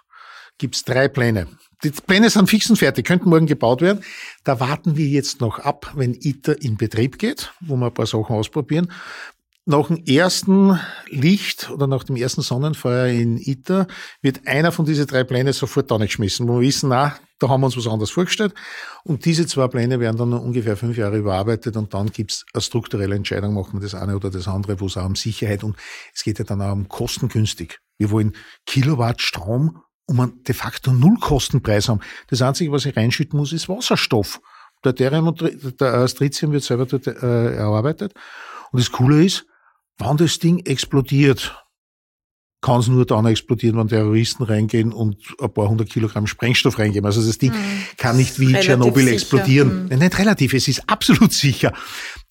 [0.58, 1.48] gibt's drei Pläne.
[1.84, 4.04] Die Pläne sind fix und fertig, könnten morgen gebaut werden.
[4.44, 8.06] Da warten wir jetzt noch ab, wenn ITER in Betrieb geht, wo wir ein paar
[8.06, 8.92] Sachen ausprobieren.
[9.66, 13.88] Nach dem ersten Licht oder nach dem ersten Sonnenfeuer in ITER
[14.22, 17.50] wird einer von diesen drei Plänen sofort da nicht geschmissen, wo wir wissen, na, da
[17.50, 18.54] haben wir uns was anderes vorgestellt.
[19.04, 23.16] Und diese zwei Pläne werden dann ungefähr fünf Jahre überarbeitet und dann gibt's eine strukturelle
[23.16, 25.76] Entscheidung, machen wir das eine oder das andere, wo es auch um Sicherheit und
[26.14, 27.80] es geht ja dann auch um kostengünstig.
[27.98, 28.34] Wir wollen
[28.66, 32.02] Kilowatt Strom und man de facto Nullkostenpreis haben.
[32.28, 34.40] Das Einzige, was ich reinschütten muss, ist Wasserstoff.
[34.84, 35.42] Deuterium und
[35.80, 38.14] der Tritium wird selber dort äh, erarbeitet.
[38.72, 39.46] Und das Coole ist,
[39.98, 41.61] wenn das Ding explodiert,
[42.62, 47.06] kann es nur dann explodieren, wenn Terroristen reingehen und ein paar hundert Kilogramm Sprengstoff reingeben.
[47.06, 47.84] Also das Ding mhm.
[47.98, 49.90] kann nicht wie Tschernobyl explodieren.
[49.90, 49.98] Mhm.
[49.98, 51.74] Nicht relativ, es ist absolut sicher.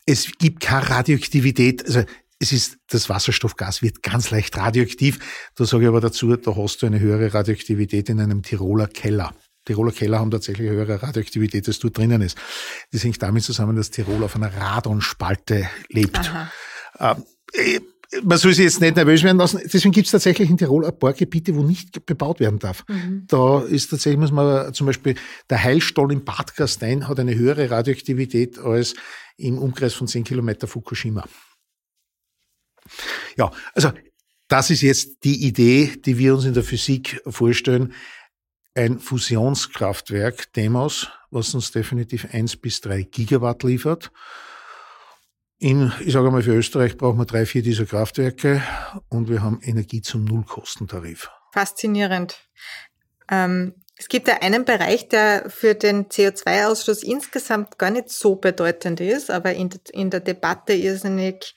[0.06, 1.84] Es gibt keine Radioaktivität.
[1.84, 2.04] Also
[2.38, 5.18] es ist, das Wasserstoffgas wird ganz leicht radioaktiv.
[5.56, 9.34] Da sage ich aber dazu, da hast du eine höhere Radioaktivität in einem Tiroler Keller.
[9.66, 12.38] Tiroler Keller haben tatsächlich eine höhere Radioaktivität, als dort drinnen ist.
[12.92, 16.32] Das hängt damit zusammen, dass Tirol auf einer Radonspalte lebt.
[16.98, 17.80] Ähm, äh,
[18.22, 19.60] man soll sich jetzt nicht nervös werden lassen.
[19.64, 22.84] Deswegen gibt es tatsächlich in Tirol ein paar Gebiete, wo nicht bebaut werden darf.
[22.88, 23.24] Mhm.
[23.28, 25.14] Da ist tatsächlich, muss man zum Beispiel,
[25.48, 28.94] der Heilstoll in Bad Gastein hat eine höhere Radioaktivität als
[29.36, 31.24] im Umkreis von 10 Kilometer Fukushima.
[33.36, 33.92] Ja, also
[34.48, 37.94] das ist jetzt die Idee, die wir uns in der Physik vorstellen.
[38.74, 44.10] Ein Fusionskraftwerk, Demos, was uns definitiv eins bis drei Gigawatt liefert.
[45.62, 48.62] In, ich sage mal, für Österreich brauchen wir drei, vier dieser Kraftwerke
[49.10, 51.30] und wir haben Energie zum Nullkostentarif.
[51.52, 52.38] Faszinierend.
[53.30, 59.00] Ähm, es gibt ja einen Bereich, der für den CO2-Ausstoß insgesamt gar nicht so bedeutend
[59.00, 61.54] ist, aber in, in der Debatte irrsinnig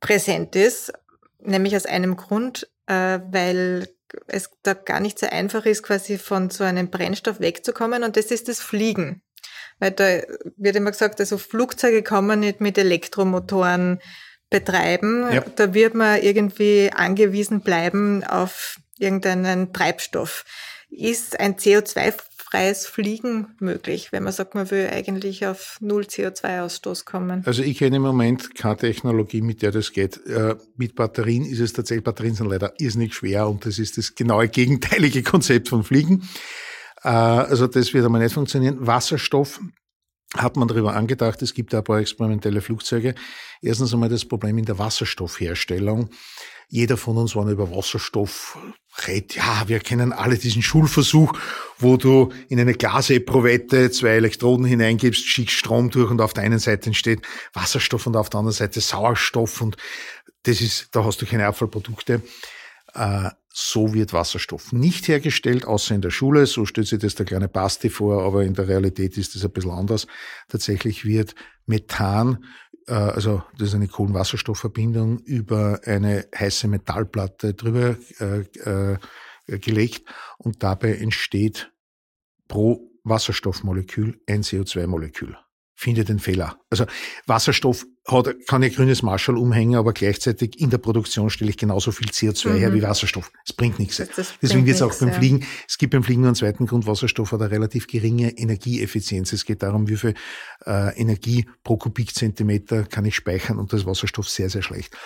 [0.00, 0.92] präsent ist,
[1.38, 3.88] nämlich aus einem Grund, äh, weil
[4.26, 8.32] es da gar nicht so einfach ist, quasi von so einem Brennstoff wegzukommen und das
[8.32, 9.22] ist das Fliegen.
[9.78, 10.20] Weil da
[10.56, 14.00] wird immer gesagt, also Flugzeuge kann man nicht mit Elektromotoren
[14.50, 15.26] betreiben.
[15.32, 15.44] Ja.
[15.56, 20.44] Da wird man irgendwie angewiesen bleiben auf irgendeinen Treibstoff.
[20.88, 22.14] Ist ein CO2
[22.48, 27.42] freies Fliegen möglich, wenn man sagt, man will eigentlich auf null CO2-Ausstoß kommen?
[27.44, 30.24] Also ich kenne im Moment keine Technologie, mit der das geht.
[30.26, 34.14] Äh, mit Batterien ist es tatsächlich, Batterien sind leider irrsinnig schwer und das ist das
[34.14, 36.28] genaue gegenteilige Konzept von Fliegen.
[37.06, 38.84] Äh, also das wird einmal nicht funktionieren.
[38.86, 39.60] Wasserstoff
[40.36, 43.14] hat man darüber angedacht, es gibt ein paar experimentelle Flugzeuge.
[43.62, 46.10] Erstens einmal das Problem in der Wasserstoffherstellung.
[46.68, 48.58] Jeder von uns, wenn er über Wasserstoff
[49.06, 51.32] redet, ja, wir kennen alle diesen Schulversuch,
[51.78, 56.58] wo du in eine Glaseprovette zwei Elektroden hineingibst, schickst Strom durch und auf der einen
[56.58, 59.76] Seite entsteht Wasserstoff und auf der anderen Seite Sauerstoff und
[60.42, 62.20] das ist, da hast du keine Abfallprodukte.
[62.96, 66.44] Äh, so wird Wasserstoff nicht hergestellt, außer in der Schule.
[66.44, 69.50] So stellt sich das der kleine Basti vor, aber in der Realität ist das ein
[69.50, 70.06] bisschen anders.
[70.48, 72.44] Tatsächlich wird Methan,
[72.86, 78.98] äh, also das ist eine Kohlenwasserstoffverbindung, über eine heiße Metallplatte drüber äh, äh,
[79.46, 80.06] gelegt
[80.38, 81.72] und dabei entsteht
[82.48, 85.36] pro Wasserstoffmolekül ein CO2-Molekül
[85.76, 86.58] finde den Fehler.
[86.70, 86.86] Also
[87.26, 91.92] Wasserstoff hat, kann ja grünes Marschall umhängen, aber gleichzeitig in der Produktion stelle ich genauso
[91.92, 92.56] viel CO2 mhm.
[92.56, 93.30] her wie Wasserstoff.
[93.44, 93.98] Es bringt nichts.
[93.98, 95.14] Das Deswegen wird es auch beim ja.
[95.14, 99.34] Fliegen, es gibt beim Fliegen nur einen zweiten Grund, Wasserstoff hat eine relativ geringe Energieeffizienz.
[99.34, 100.14] Es geht darum, wie viel
[100.64, 104.96] äh, Energie pro Kubikzentimeter kann ich speichern und das Wasserstoff sehr, sehr schlecht.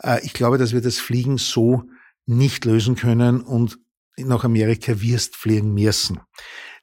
[0.00, 1.82] Äh, ich glaube, dass wir das Fliegen so
[2.26, 3.78] nicht lösen können und
[4.16, 6.20] nach Amerika wirst fliegen müssen.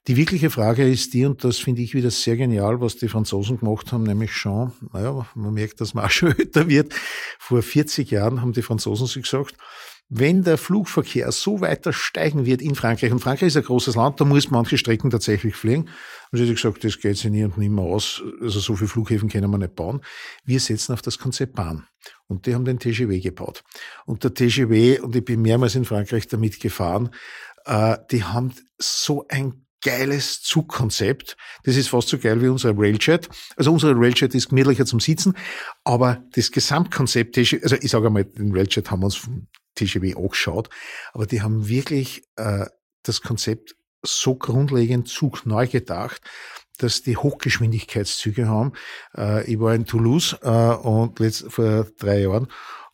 [0.08, 3.60] Die wirkliche Frage ist die, und das finde ich wieder sehr genial, was die Franzosen
[3.60, 6.94] gemacht haben, nämlich schon, naja, man merkt, dass man auch schon älter wird.
[7.40, 9.56] Vor 40 Jahren haben die Franzosen sich gesagt,
[10.08, 14.22] wenn der Flugverkehr so weiter steigen wird in Frankreich, und Frankreich ist ein großes Land,
[14.22, 15.90] da muss manche Strecken tatsächlich fliegen,
[16.32, 19.52] haben sie gesagt, das geht sich nie und nimmer aus, also so viele Flughäfen können
[19.52, 20.00] wir nicht bauen.
[20.46, 21.86] Wir setzen auf das Konzept Bahn.
[22.28, 23.66] Und die haben den TGW gebaut.
[24.06, 27.10] Und der TGW, und ich bin mehrmals in Frankreich damit gefahren,
[27.66, 31.38] äh, die haben so ein geiles Zugkonzept.
[31.64, 33.30] Das ist fast so geil wie unsere Railjet.
[33.56, 35.34] Also unsere Railjet ist gemütlicher zum Sitzen,
[35.86, 40.70] aber das Gesamtkonzept, also ich sage einmal, den Railjet haben wir uns vom TGW angeschaut,
[41.14, 42.66] aber die haben wirklich äh,
[43.04, 46.22] das Konzept so grundlegend zugneu gedacht,
[46.80, 48.74] dass die Hochgeschwindigkeitszüge haben.
[49.16, 52.48] Äh, ich war in Toulouse äh, und letzt, vor drei Jahren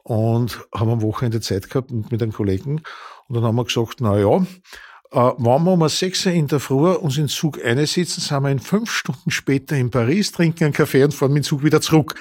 [0.04, 2.84] und haben am Wochenende Zeit gehabt mit einem Kollegen
[3.28, 4.46] und dann haben wir gesagt, na ja,
[5.14, 8.50] wenn wir um sechs Uhr in der Früh uns in den Zug einsitzen, sind wir
[8.50, 11.82] in fünf Stunden später in Paris, trinken einen Kaffee und fahren mit dem Zug wieder
[11.82, 12.16] zurück.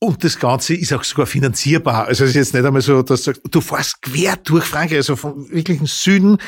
[0.00, 2.06] Und das Ganze ist auch sogar finanzierbar.
[2.06, 5.16] Also es ist jetzt nicht einmal so, dass du, du fährst quer durch Frankreich, also
[5.16, 6.38] vom wirklichen Süden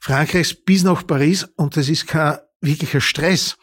[0.00, 3.56] Frankreichs bis nach Paris und das ist kein wirklicher Stress.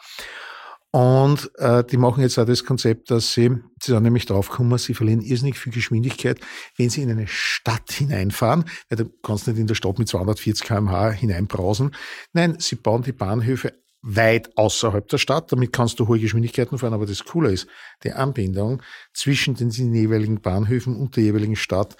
[0.96, 3.50] Und äh, die machen jetzt auch das Konzept, dass sie,
[3.82, 6.40] sie sind nämlich draufgekommen, sie verlieren irrsinnig viel Geschwindigkeit,
[6.78, 8.64] wenn sie in eine Stadt hineinfahren.
[8.90, 11.94] Ja, du kannst nicht in der Stadt mit 240 kmh hineinbrausen.
[12.32, 15.52] Nein, sie bauen die Bahnhöfe weit außerhalb der Stadt.
[15.52, 16.94] Damit kannst du hohe Geschwindigkeiten fahren.
[16.94, 17.66] Aber das Coole ist,
[18.02, 18.82] die Anbindung
[19.12, 21.96] zwischen den jeweiligen Bahnhöfen und der jeweiligen Stadt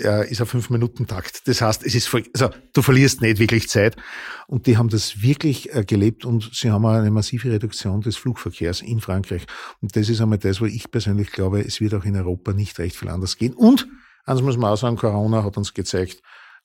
[0.00, 1.46] äh, ist ein Fünf-Minuten-Takt.
[1.48, 3.96] Das heißt, es ist, also, du verlierst nicht wirklich Zeit.
[4.46, 8.82] Und die haben das wirklich äh, gelebt und sie haben eine massive Reduktion des Flugverkehrs
[8.82, 9.46] in Frankreich.
[9.80, 12.78] Und das ist einmal das, wo ich persönlich glaube, es wird auch in Europa nicht
[12.78, 13.54] recht viel anders gehen.
[13.54, 13.88] Und,
[14.24, 16.22] eins muss man auch sagen, Corona hat uns gezeigt,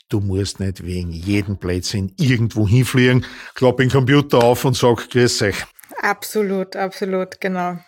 [0.08, 3.26] Du musst nicht wegen jedem Plätzchen irgendwo hinfliegen,
[3.56, 5.66] klapp den Computer auf und sag, grüß euch.
[6.00, 7.80] Absolut, absolut, genau.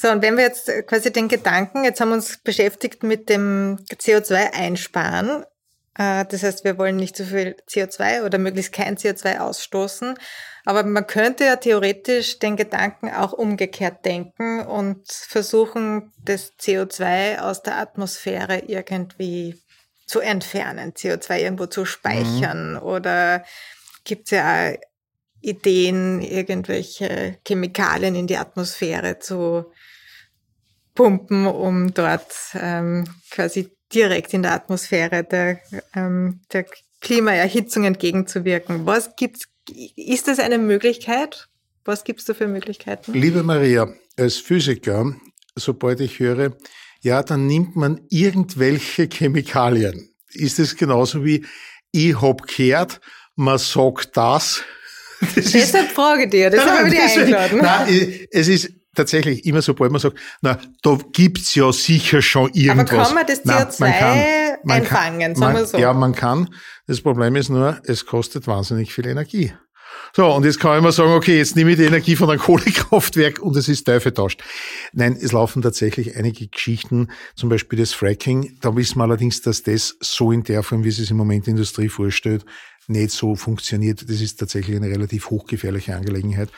[0.00, 3.78] So, und wenn wir jetzt quasi den Gedanken, jetzt haben wir uns beschäftigt mit dem
[3.90, 5.44] CO2 einsparen.
[5.96, 10.16] Äh, das heißt, wir wollen nicht so viel CO2 oder möglichst kein CO2 ausstoßen.
[10.64, 17.64] Aber man könnte ja theoretisch den Gedanken auch umgekehrt denken und versuchen, das CO2 aus
[17.64, 19.60] der Atmosphäre irgendwie
[20.06, 22.74] zu entfernen, CO2 irgendwo zu speichern.
[22.74, 22.82] Mhm.
[22.82, 23.44] Oder
[24.04, 24.76] gibt es ja auch
[25.40, 29.72] Ideen, irgendwelche Chemikalien in die Atmosphäre zu
[30.98, 35.60] pumpen, um dort ähm, quasi direkt in der Atmosphäre der,
[35.94, 36.66] ähm, der
[37.00, 38.84] Klimaerhitzung entgegenzuwirken.
[38.84, 39.44] Was gibt's?
[39.94, 41.46] Ist das eine Möglichkeit?
[41.84, 43.12] Was gibt's da für Möglichkeiten?
[43.12, 45.14] Liebe Maria, als Physiker,
[45.54, 46.56] sobald ich höre,
[47.00, 50.12] ja, dann nimmt man irgendwelche Chemikalien.
[50.32, 51.46] Ist es genauso wie
[51.92, 53.00] ich hab gehört,
[53.36, 54.64] man sagt das.
[55.20, 57.60] das Deshalb ist, frage ich dir, das habe ich dir eingeladen.
[57.62, 62.90] Nein, es ist tatsächlich immer sobald man sagt, na, da gibt's ja sicher schon irgendwas.
[62.90, 65.78] Aber kann man das CO2 Nein, man kann, man einfangen, kann, sagen wir so?
[65.78, 66.54] Ja, man kann.
[66.86, 69.52] Das Problem ist nur, es kostet wahnsinnig viel Energie.
[70.14, 72.40] So, und jetzt kann ich mal sagen, okay, jetzt nehme ich die Energie von einem
[72.42, 74.42] Kohlekraftwerk und es ist Teufel tauscht.
[74.92, 78.58] Nein, es laufen tatsächlich einige Geschichten, zum Beispiel das Fracking.
[78.60, 81.46] Da wissen wir allerdings, dass das so in der Form, wie es sich im Moment
[81.46, 82.44] die Industrie vorstellt,
[82.86, 84.08] nicht so funktioniert.
[84.08, 86.48] Das ist tatsächlich eine relativ hochgefährliche Angelegenheit,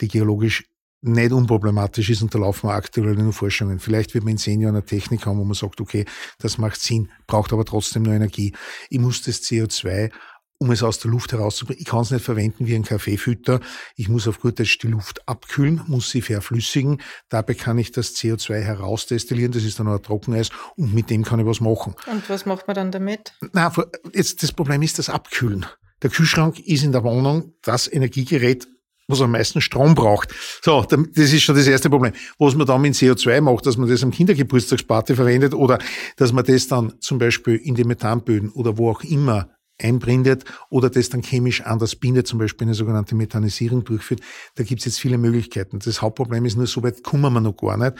[0.00, 0.64] die geologisch
[1.06, 3.78] nicht unproblematisch ist und da laufen wir aktuell in Forschungen.
[3.78, 6.04] Vielleicht wird man in zehn Jahren eine Technik haben, wo man sagt, okay,
[6.38, 8.52] das macht Sinn, braucht aber trotzdem nur Energie.
[8.90, 10.10] Ich muss das CO2
[10.58, 11.80] um es aus der Luft herauszubringen.
[11.80, 13.60] Ich kann es nicht verwenden wie ein Kaffeefütter.
[13.94, 17.02] Ich muss auf gut Deutsch die Luft abkühlen, muss sie verflüssigen.
[17.28, 19.52] Dabei kann ich das CO2 herausdestillieren.
[19.52, 21.94] Das ist dann auch ein Trockeneis und mit dem kann ich was machen.
[22.10, 23.34] Und was macht man dann damit?
[23.52, 23.72] Na,
[24.14, 25.66] jetzt das Problem ist das Abkühlen.
[26.02, 28.68] Der Kühlschrank ist in der Wohnung das Energiegerät,
[29.08, 30.34] was am meisten Strom braucht.
[30.62, 32.12] So, das ist schon das erste Problem.
[32.38, 35.78] Was man dann mit CO2 macht, dass man das am Kindergeburtstagsparty verwendet oder
[36.16, 40.90] dass man das dann zum Beispiel in die Methanböden oder wo auch immer einbrindet oder
[40.90, 44.20] das dann chemisch anders bindet, zum Beispiel eine sogenannte Methanisierung durchführt.
[44.54, 45.78] Da gibt es jetzt viele Möglichkeiten.
[45.78, 47.92] Das Hauptproblem ist nur, so weit kommen wir noch gar nicht.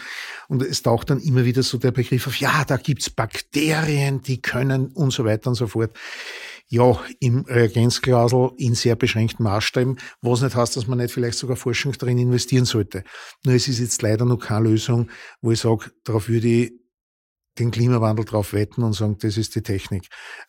[0.48, 4.40] Und es taucht dann immer wieder so der Begriff auf, ja, da gibt's Bakterien, die
[4.40, 5.92] können und so weiter und so fort
[6.68, 11.56] ja, im Reagenzglasel in sehr beschränkten Maßstäben, was nicht heißt, dass man nicht vielleicht sogar
[11.56, 13.04] Forschung darin investieren sollte.
[13.44, 15.08] Nur es ist jetzt leider noch keine Lösung,
[15.40, 16.72] wo ich sage, darauf würde ich
[17.58, 20.08] den Klimawandel drauf wetten und sagen, das ist die Technik.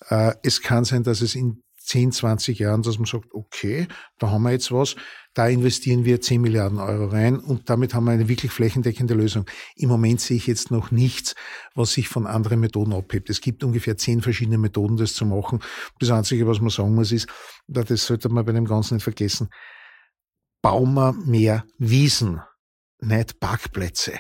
[0.10, 3.88] Äh, es kann sein, dass es in 10, 20 Jahren, dass man sagt, okay,
[4.20, 4.96] da haben wir jetzt was,
[5.34, 9.46] da investieren wir 10 Milliarden Euro rein und damit haben wir eine wirklich flächendeckende Lösung.
[9.76, 11.36] Im Moment sehe ich jetzt noch nichts,
[11.76, 13.30] was sich von anderen Methoden abhebt.
[13.30, 15.60] Es gibt ungefähr 10 verschiedene Methoden, das zu machen.
[16.00, 17.28] Das Einzige, was man sagen muss, ist,
[17.68, 19.50] das sollte man bei dem Ganzen nicht vergessen,
[20.62, 22.42] bauen wir mehr Wiesen
[23.00, 24.20] nicht Parkplätze.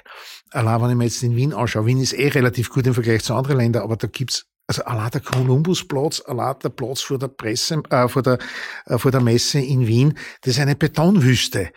[0.52, 3.24] Allein wenn ich mir jetzt in Wien anschaue, Wien ist eh relativ gut im Vergleich
[3.24, 7.30] zu anderen Ländern, aber da gibt's also allein der Kolumbusplatz, allein der Platz vor der
[7.30, 8.38] Presse, äh, vor der,
[8.86, 11.72] äh, vor der Messe in Wien, das ist eine Betonwüste.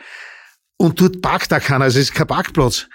[0.76, 2.88] Und dort parkt da keiner, also es ist kein Parkplatz.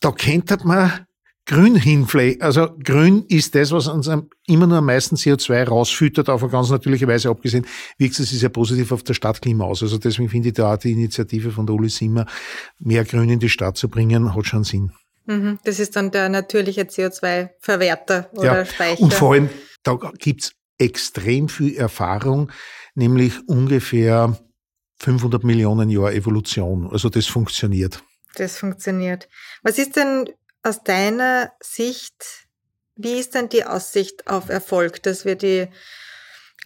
[0.00, 1.06] Da könnte man
[1.46, 4.08] grün hinfle also grün ist das, was uns
[4.46, 7.66] immer nur am meisten CO2 rausfüttert, auf eine ganz natürliche Weise abgesehen,
[7.98, 9.82] wirkt es sich sehr positiv auf das Stadtklima aus.
[9.82, 12.26] Also deswegen finde ich da die Initiative von der Uli Simmer,
[12.78, 14.92] mehr Grün in die Stadt zu bringen, hat schon Sinn.
[15.26, 15.58] Mhm.
[15.64, 18.64] Das ist dann der natürliche CO2-Verwerter oder ja.
[18.64, 19.02] Speicher.
[19.02, 19.50] Und vor allem,
[19.82, 22.50] da gibt's extrem viel Erfahrung,
[22.94, 24.38] nämlich ungefähr
[25.00, 26.88] 500 Millionen Jahre Evolution.
[26.90, 28.02] Also das funktioniert.
[28.34, 29.28] Das funktioniert.
[29.62, 30.30] Was ist denn
[30.62, 32.46] aus deiner Sicht,
[32.96, 35.68] wie ist denn die Aussicht auf Erfolg, dass wir die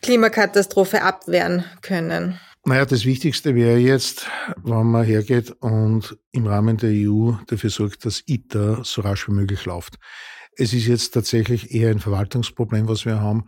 [0.02, 2.38] Klimakatastrophe abwehren können?
[2.66, 4.28] Naja, das Wichtigste wäre jetzt,
[4.64, 9.32] wenn man hergeht und im Rahmen der EU dafür sorgt, dass ITER so rasch wie
[9.32, 9.94] möglich läuft.
[10.56, 13.44] Es ist jetzt tatsächlich eher ein Verwaltungsproblem, was wir haben.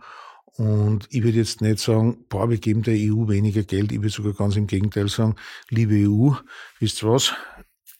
[0.55, 3.91] Und ich würde jetzt nicht sagen, boah, wir geben der EU weniger Geld.
[3.91, 5.35] Ich würde sogar ganz im Gegenteil sagen,
[5.69, 6.33] liebe EU,
[6.79, 7.33] wisst ihr was?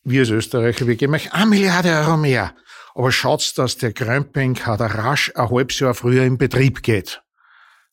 [0.03, 2.55] wir als Österreicher, wir geben euch eine Milliarde Euro mehr.
[2.95, 7.21] Aber schaut's, dass der Krömping-Kader rasch ein halbes Jahr früher in Betrieb geht.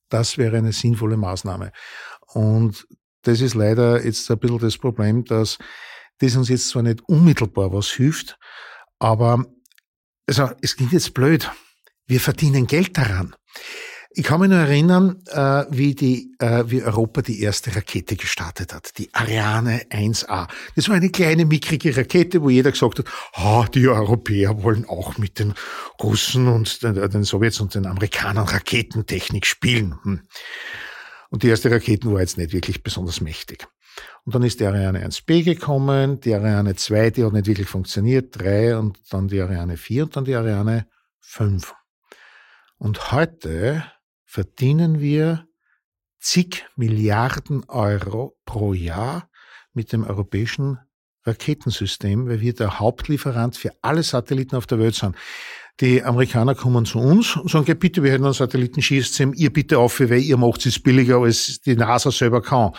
[0.08, 1.72] Das wäre eine sinnvolle Maßnahme.
[2.32, 2.86] Und
[3.26, 5.58] das ist leider jetzt ein bisschen das Problem, dass
[6.18, 8.38] das uns jetzt zwar nicht unmittelbar was hilft,
[8.98, 9.44] aber
[10.28, 11.50] also, es klingt jetzt blöd.
[12.06, 13.34] Wir verdienen Geld daran.
[14.10, 18.72] Ich kann mich nur erinnern, äh, wie, die, äh, wie Europa die erste Rakete gestartet
[18.72, 20.48] hat, die Ariane 1A.
[20.74, 25.18] Das war eine kleine, mickrige Rakete, wo jeder gesagt hat, ah, die Europäer wollen auch
[25.18, 25.52] mit den
[26.02, 29.98] Russen und den, den Sowjets und den Amerikanern Raketentechnik spielen.
[30.02, 30.22] Hm.
[31.30, 33.66] Und die erste Rakete war jetzt nicht wirklich besonders mächtig.
[34.24, 38.38] Und dann ist die Ariane 1B gekommen, die Ariane 2, die hat nicht wirklich funktioniert,
[38.38, 40.86] 3 und dann die Ariane 4 und dann die Ariane
[41.20, 41.74] 5.
[42.78, 43.84] Und heute
[44.24, 45.46] verdienen wir
[46.20, 49.30] zig Milliarden Euro pro Jahr
[49.72, 50.78] mit dem europäischen
[51.24, 55.16] Raketensystem, weil wir der Hauptlieferant für alle Satelliten auf der Welt sind.
[55.80, 60.00] Die Amerikaner kommen zu uns und sagen, bitte, wir hätten ein Satellitenschießsystem, ihr bitte auf,
[60.00, 62.72] weil ihr macht es billiger, als die NASA selber kann.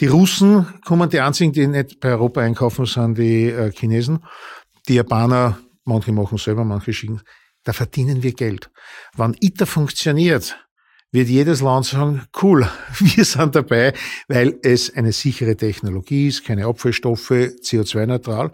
[0.00, 4.24] Die Russen kommen, die einzigen, die nicht bei Europa einkaufen, sind die äh, Chinesen.
[4.88, 7.20] Die Japaner, manche machen selber, manche schicken.
[7.64, 8.70] Da verdienen wir Geld.
[9.16, 10.56] Wenn ITER funktioniert,
[11.12, 12.68] wird jedes Land sagen, cool,
[12.98, 13.92] wir sind dabei,
[14.28, 18.50] weil es eine sichere Technologie ist, keine Abfallstoffe, CO2-neutral.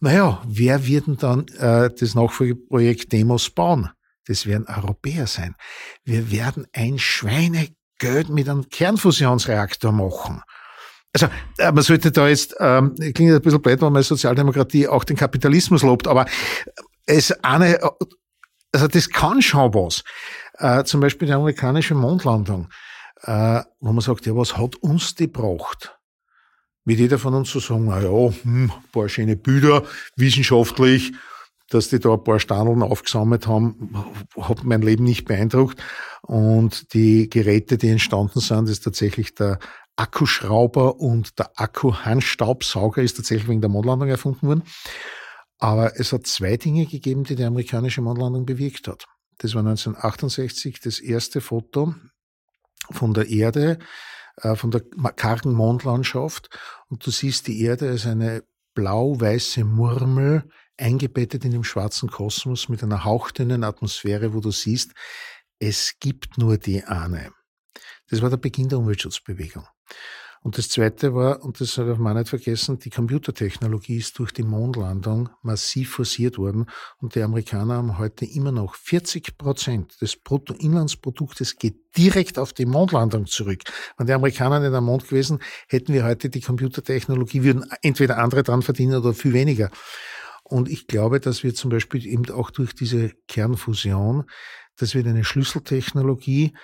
[0.00, 3.90] Naja, wer wird denn dann äh, das Nachfolgeprojekt Demos bauen?
[4.26, 5.56] Das werden Europäer sein.
[6.04, 10.42] Wir werden ein Schweinegeld mit einem Kernfusionsreaktor machen.
[11.12, 11.26] Also
[11.58, 15.16] äh, man sollte da jetzt, ähm, klingt ein bisschen blöd, wenn man Sozialdemokratie auch den
[15.16, 16.26] Kapitalismus lobt, aber
[17.06, 17.80] es eine,
[18.72, 20.04] also das kann schon was.
[20.58, 22.68] Äh, zum Beispiel die amerikanische Mondlandung,
[23.22, 25.97] äh, wo man sagt, ja, was hat uns die braucht?
[26.88, 29.84] Wird jeder von uns so sagen, na ja, hm, ein paar schöne Bilder,
[30.16, 31.12] wissenschaftlich,
[31.68, 33.94] dass die da ein paar Standeln aufgesammelt haben,
[34.40, 35.82] hat mein Leben nicht beeindruckt.
[36.22, 39.58] Und die Geräte, die entstanden sind, ist tatsächlich der
[39.96, 44.62] Akkuschrauber und der Akku-Handstaubsauger ist tatsächlich wegen der Mondlandung erfunden worden.
[45.58, 49.04] Aber es hat zwei Dinge gegeben, die die amerikanische Mondlandung bewirkt hat.
[49.36, 51.94] Das war 1968 das erste Foto
[52.90, 53.78] von der Erde,
[54.54, 54.82] von der
[55.16, 56.50] kargen Mondlandschaft.
[56.88, 62.82] Und du siehst die Erde als eine blau-weiße Murmel eingebettet in dem schwarzen Kosmos mit
[62.82, 64.92] einer hauchdünnen Atmosphäre, wo du siehst,
[65.58, 67.32] es gibt nur die eine.
[68.08, 69.66] Das war der Beginn der Umweltschutzbewegung.
[70.42, 74.42] Und das Zweite war, und das darf man nicht vergessen, die Computertechnologie ist durch die
[74.42, 76.66] Mondlandung massiv forciert worden
[76.98, 82.66] und die Amerikaner haben heute immer noch 40 Prozent des Bruttoinlandsproduktes geht direkt auf die
[82.66, 83.62] Mondlandung zurück.
[83.96, 88.42] Wenn die Amerikaner nicht am Mond gewesen, hätten wir heute die Computertechnologie, würden entweder andere
[88.42, 89.70] dran verdienen oder viel weniger.
[90.44, 94.24] Und ich glaube, dass wir zum Beispiel eben auch durch diese Kernfusion,
[94.76, 96.54] das wird eine Schlüsseltechnologie,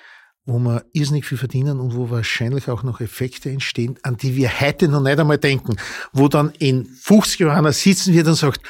[0.46, 4.60] wo wir irrsinnig viel verdienen und wo wahrscheinlich auch noch Effekte entstehen, an die wir
[4.60, 5.76] heute noch nicht einmal denken.
[6.12, 8.60] Wo dann in 50 Jahren sitzen wir und sagt,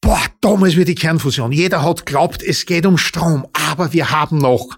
[0.00, 1.52] boah, damals wird die Kernfusion.
[1.52, 4.76] Jeder hat glaubt, es geht um Strom, aber wir haben noch.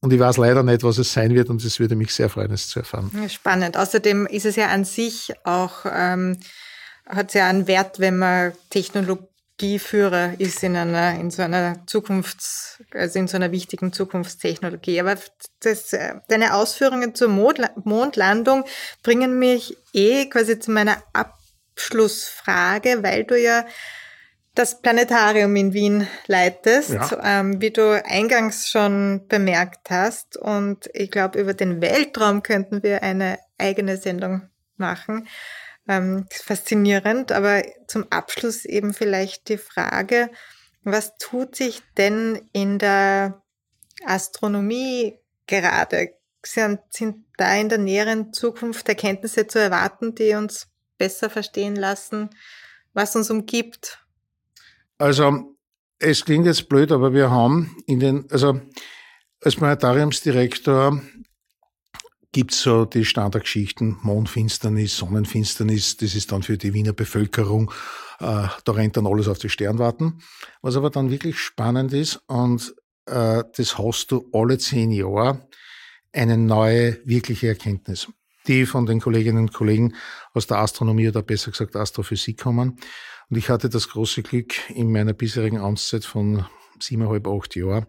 [0.00, 2.52] Und ich weiß leider nicht, was es sein wird und es würde mich sehr freuen,
[2.52, 3.10] es zu erfahren.
[3.28, 3.76] Spannend.
[3.76, 6.38] Außerdem ist es ja an sich auch, ähm,
[7.08, 9.26] hat es ja einen Wert, wenn man Technologie
[9.78, 15.00] Führer ist in einer, in so einer Zukunfts, also in so einer wichtigen Zukunftstechnologie.
[15.00, 15.16] Aber
[15.60, 18.64] das, äh, deine Ausführungen zur Mondlandung
[19.02, 23.64] bringen mich eh quasi zu meiner Abschlussfrage, weil du ja
[24.54, 27.20] das Planetarium in Wien leitest, ja.
[27.22, 30.36] ähm, wie du eingangs schon bemerkt hast.
[30.36, 35.26] Und ich glaube, über den Weltraum könnten wir eine eigene Sendung machen
[35.88, 37.32] ähm, faszinierend.
[37.32, 40.30] Aber zum Abschluss eben vielleicht die Frage,
[40.82, 43.42] was tut sich denn in der
[44.04, 46.10] Astronomie gerade?
[46.44, 52.30] Sind, sind da in der näheren Zukunft Erkenntnisse zu erwarten, die uns besser verstehen lassen,
[52.94, 53.98] was uns umgibt?
[54.96, 55.56] Also,
[55.98, 58.60] es klingt jetzt blöd, aber wir haben in den, also
[59.42, 61.00] als Planetariumsdirektor
[62.36, 67.70] gibt es so die Standardgeschichten, Mondfinsternis, Sonnenfinsternis, das ist dann für die Wiener Bevölkerung,
[68.20, 70.20] äh, da rennt dann alles auf die Sternwarten.
[70.60, 72.74] Was aber dann wirklich spannend ist, und
[73.06, 75.48] äh, das hast du alle zehn Jahre,
[76.12, 78.06] eine neue, wirkliche Erkenntnis,
[78.46, 79.94] die von den Kolleginnen und Kollegen
[80.34, 82.78] aus der Astronomie oder besser gesagt Astrophysik kommen.
[83.30, 86.44] Und ich hatte das große Glück, in meiner bisherigen Amtszeit von
[86.80, 87.86] siebeneinhalb, acht Jahren,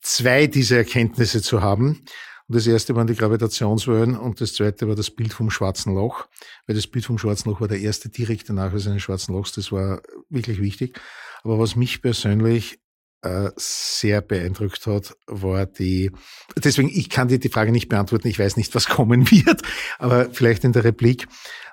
[0.00, 2.04] zwei dieser Erkenntnisse zu haben.
[2.48, 6.26] Und das erste waren die Gravitationswellen und das zweite war das Bild vom Schwarzen Loch,
[6.66, 9.52] weil das Bild vom Schwarzen Loch war der erste direkte Nachweis eines Schwarzen Lochs.
[9.52, 11.00] Das war wirklich wichtig.
[11.42, 12.78] Aber was mich persönlich
[13.22, 16.12] äh, sehr beeindruckt hat, war die,
[16.56, 19.62] deswegen, ich kann dir die Frage nicht beantworten, ich weiß nicht, was kommen wird,
[19.98, 21.26] aber vielleicht in der Replik.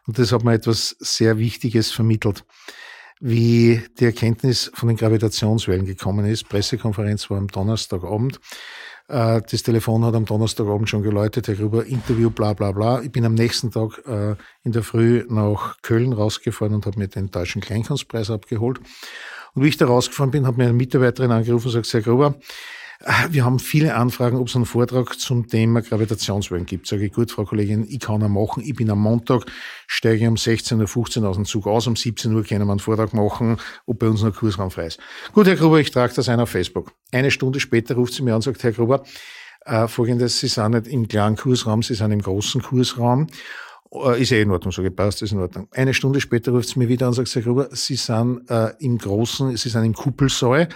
[0.08, 2.46] Und das hat mir etwas sehr Wichtiges vermittelt
[3.26, 6.50] wie die Erkenntnis von den Gravitationswellen gekommen ist.
[6.50, 8.42] Pressekonferenz war am Donnerstagabend.
[9.08, 13.02] Äh, das Telefon hat am Donnerstagabend schon geläutet, Herr Gruber, Interview, bla bla bla.
[13.02, 17.08] Ich bin am nächsten Tag äh, in der Früh nach Köln rausgefahren und habe mir
[17.08, 18.80] den Deutschen Kleinkunstpreis abgeholt.
[19.56, 22.36] Und wie ich da rausgefahren bin, hat mir eine Mitarbeiterin angerufen und gesagt, Herr Gruber,
[23.30, 26.88] wir haben viele Anfragen, ob es einen Vortrag zum Thema Gravitationswellen gibt.
[26.88, 28.64] Sage ich, gut, Frau Kollegin, ich kann ihn machen.
[28.66, 29.46] Ich bin am Montag,
[29.88, 31.88] steige um 16.15 Uhr aus dem Zug aus.
[31.88, 35.00] Um 17 Uhr können wir einen Vortrag machen, ob bei uns noch Kursraum frei ist.
[35.34, 36.94] Gut, Herr Gruber, ich trage das ein auf Facebook.
[37.12, 39.04] Eine Stunde später ruft sie mir an und sagt, Herr Gruber,
[39.66, 43.28] äh, folgendes, Sie sind nicht im kleinen Kursraum, Sie sind im großen Kursraum.
[43.92, 45.68] Äh, ist eh in Ordnung, so gepasst, ist in Ordnung.
[45.72, 48.72] Eine Stunde später ruft sie mir wieder an und sagt, Herr Gruber, Sie sind äh,
[48.80, 50.70] im großen, Sie sind im Kuppelsaal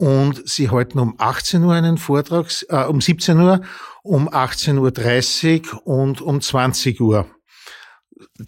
[0.00, 3.60] und sie halten um 18 Uhr einen Vortrag, äh, um 17 Uhr,
[4.02, 7.26] um 18.30 Uhr und um 20 Uhr.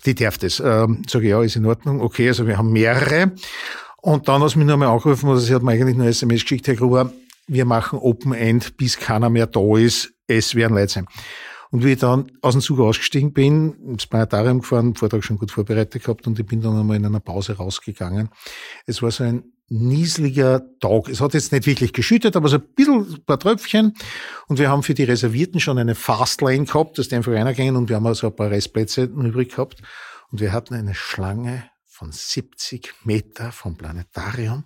[0.07, 0.61] Die darf das.
[0.61, 2.01] Ähm, sage ich, ja, ist in Ordnung.
[2.01, 3.33] Okay, also wir haben mehrere.
[4.01, 6.41] Und dann hat sie mich noch einmal angerufen, oder sie hat mir eigentlich nur SMS
[6.41, 7.13] geschickt, Herr Gruber,
[7.47, 10.11] wir machen Open End, bis keiner mehr da ist.
[10.27, 11.07] Es werden Leute sein.
[11.71, 15.51] Und wie ich dann aus dem Zug ausgestiegen bin, ins Planetarium gefahren, Vortrag schon gut
[15.51, 18.31] vorbereitet gehabt und ich bin dann einmal in einer Pause rausgegangen.
[18.87, 21.09] Es war so ein nieseliger Tag.
[21.09, 23.95] Es hat jetzt nicht wirklich geschüttet, aber so ein bisschen, ein paar Tröpfchen.
[24.49, 27.89] Und wir haben für die Reservierten schon eine Fastlane gehabt, dass die einfach reingehen und
[27.89, 29.83] wir haben also ein paar Restplätze übrig gehabt.
[30.31, 34.65] Und wir hatten eine Schlange von 70 Meter vom Planetarium.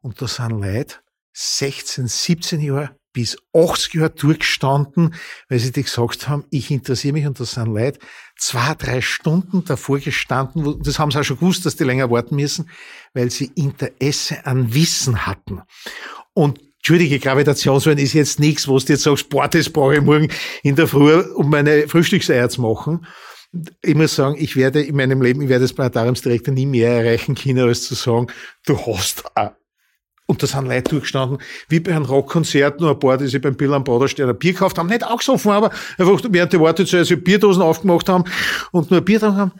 [0.00, 0.96] Und da sind Leute
[1.32, 5.12] 16, 17 Jahre bis 80 Jahre durchgestanden,
[5.48, 7.98] weil sie die gesagt haben, ich interessiere mich und das sind Leute
[8.38, 12.36] zwei, drei Stunden davor gestanden, das haben sie auch schon gewusst, dass die länger warten
[12.36, 12.70] müssen,
[13.14, 15.62] weil sie Interesse an Wissen hatten.
[16.32, 20.28] Und Entschuldige, Gravitationswellen ist jetzt nichts, wo du jetzt sagst, boah, das brauche ich morgen
[20.62, 23.04] in der Früh, um meine Frühstückseier zu machen.
[23.82, 27.34] Ich muss sagen, ich werde in meinem Leben, ich werde als Planetariumsdirektor nie mehr erreichen
[27.34, 28.28] können, als zu sagen,
[28.64, 29.24] du hast
[30.28, 33.56] und da sind Leute durchgestanden, wie bei einem Rockkonzert, nur ein paar, die sich beim
[33.56, 37.00] Bill am Baderstein ein Bier gekauft haben, nicht auch gesoffen, aber einfach während die Wartezeit
[37.00, 38.24] also Bierdosen aufgemacht haben
[38.70, 39.52] und nur ein Bier dran haben.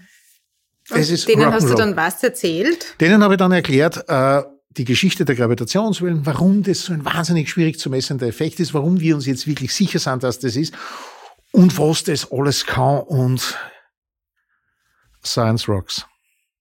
[0.91, 2.95] Das ist denen hast du dann was erzählt?
[3.01, 7.49] Denen habe ich dann erklärt, äh, die Geschichte der Gravitationswellen, warum das so ein wahnsinnig
[7.49, 10.75] schwierig zu messender Effekt ist, warum wir uns jetzt wirklich sicher sind, dass das ist
[11.53, 13.59] und was das alles kann und
[15.25, 16.05] Science Rocks.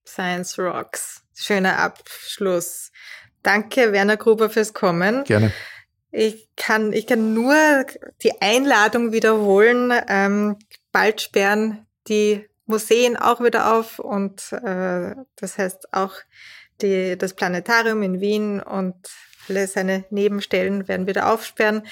[0.05, 1.21] Science Rocks.
[1.35, 2.86] Schöner Abschluss.
[3.47, 5.23] Danke, Werner Gruber, fürs Kommen.
[5.23, 5.53] Gerne.
[6.11, 7.55] Ich kann, ich kann nur
[8.21, 9.93] die Einladung wiederholen.
[10.09, 10.57] Ähm,
[10.91, 16.15] bald sperren die Museen auch wieder auf und äh, das heißt auch
[16.81, 18.95] die, das Planetarium in Wien und
[19.47, 21.83] alle seine Nebenstellen werden wieder aufsperren.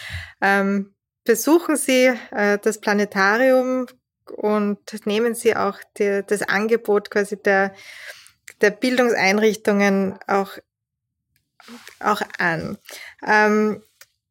[0.41, 0.93] Ähm,
[1.23, 3.87] besuchen Sie äh, das Planetarium
[4.29, 7.73] und nehmen Sie auch die, das Angebot quasi der,
[8.59, 10.57] der Bildungseinrichtungen auch
[11.99, 12.77] auch an.
[13.25, 13.81] Ähm,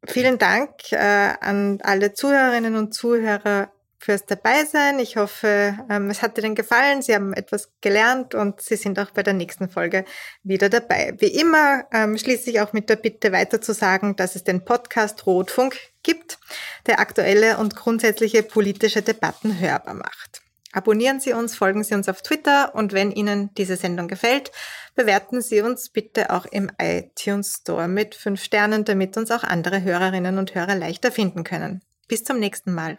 [0.06, 3.70] vielen Dank äh, an alle Zuhörerinnen und Zuhörer
[4.04, 4.98] fürs Dabeisein.
[4.98, 7.00] Ich hoffe, ähm, es hat Ihnen gefallen.
[7.00, 10.04] Sie haben etwas gelernt und Sie sind auch bei der nächsten Folge
[10.42, 11.14] wieder dabei.
[11.18, 14.64] Wie immer ähm, schließe ich auch mit der Bitte weiter zu sagen, dass es den
[14.64, 16.38] Podcast Rotfunk gibt,
[16.86, 20.43] der aktuelle und grundsätzliche politische Debatten hörbar macht.
[20.74, 24.50] Abonnieren Sie uns, folgen Sie uns auf Twitter und wenn Ihnen diese Sendung gefällt,
[24.96, 29.84] bewerten Sie uns bitte auch im iTunes Store mit fünf Sternen, damit uns auch andere
[29.84, 31.80] Hörerinnen und Hörer leichter finden können.
[32.08, 32.98] Bis zum nächsten Mal.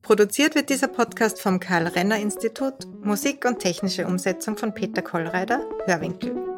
[0.00, 5.68] Produziert wird dieser Podcast vom Karl Renner Institut, Musik und technische Umsetzung von Peter Kollreider,
[5.84, 6.55] Hörwinkel.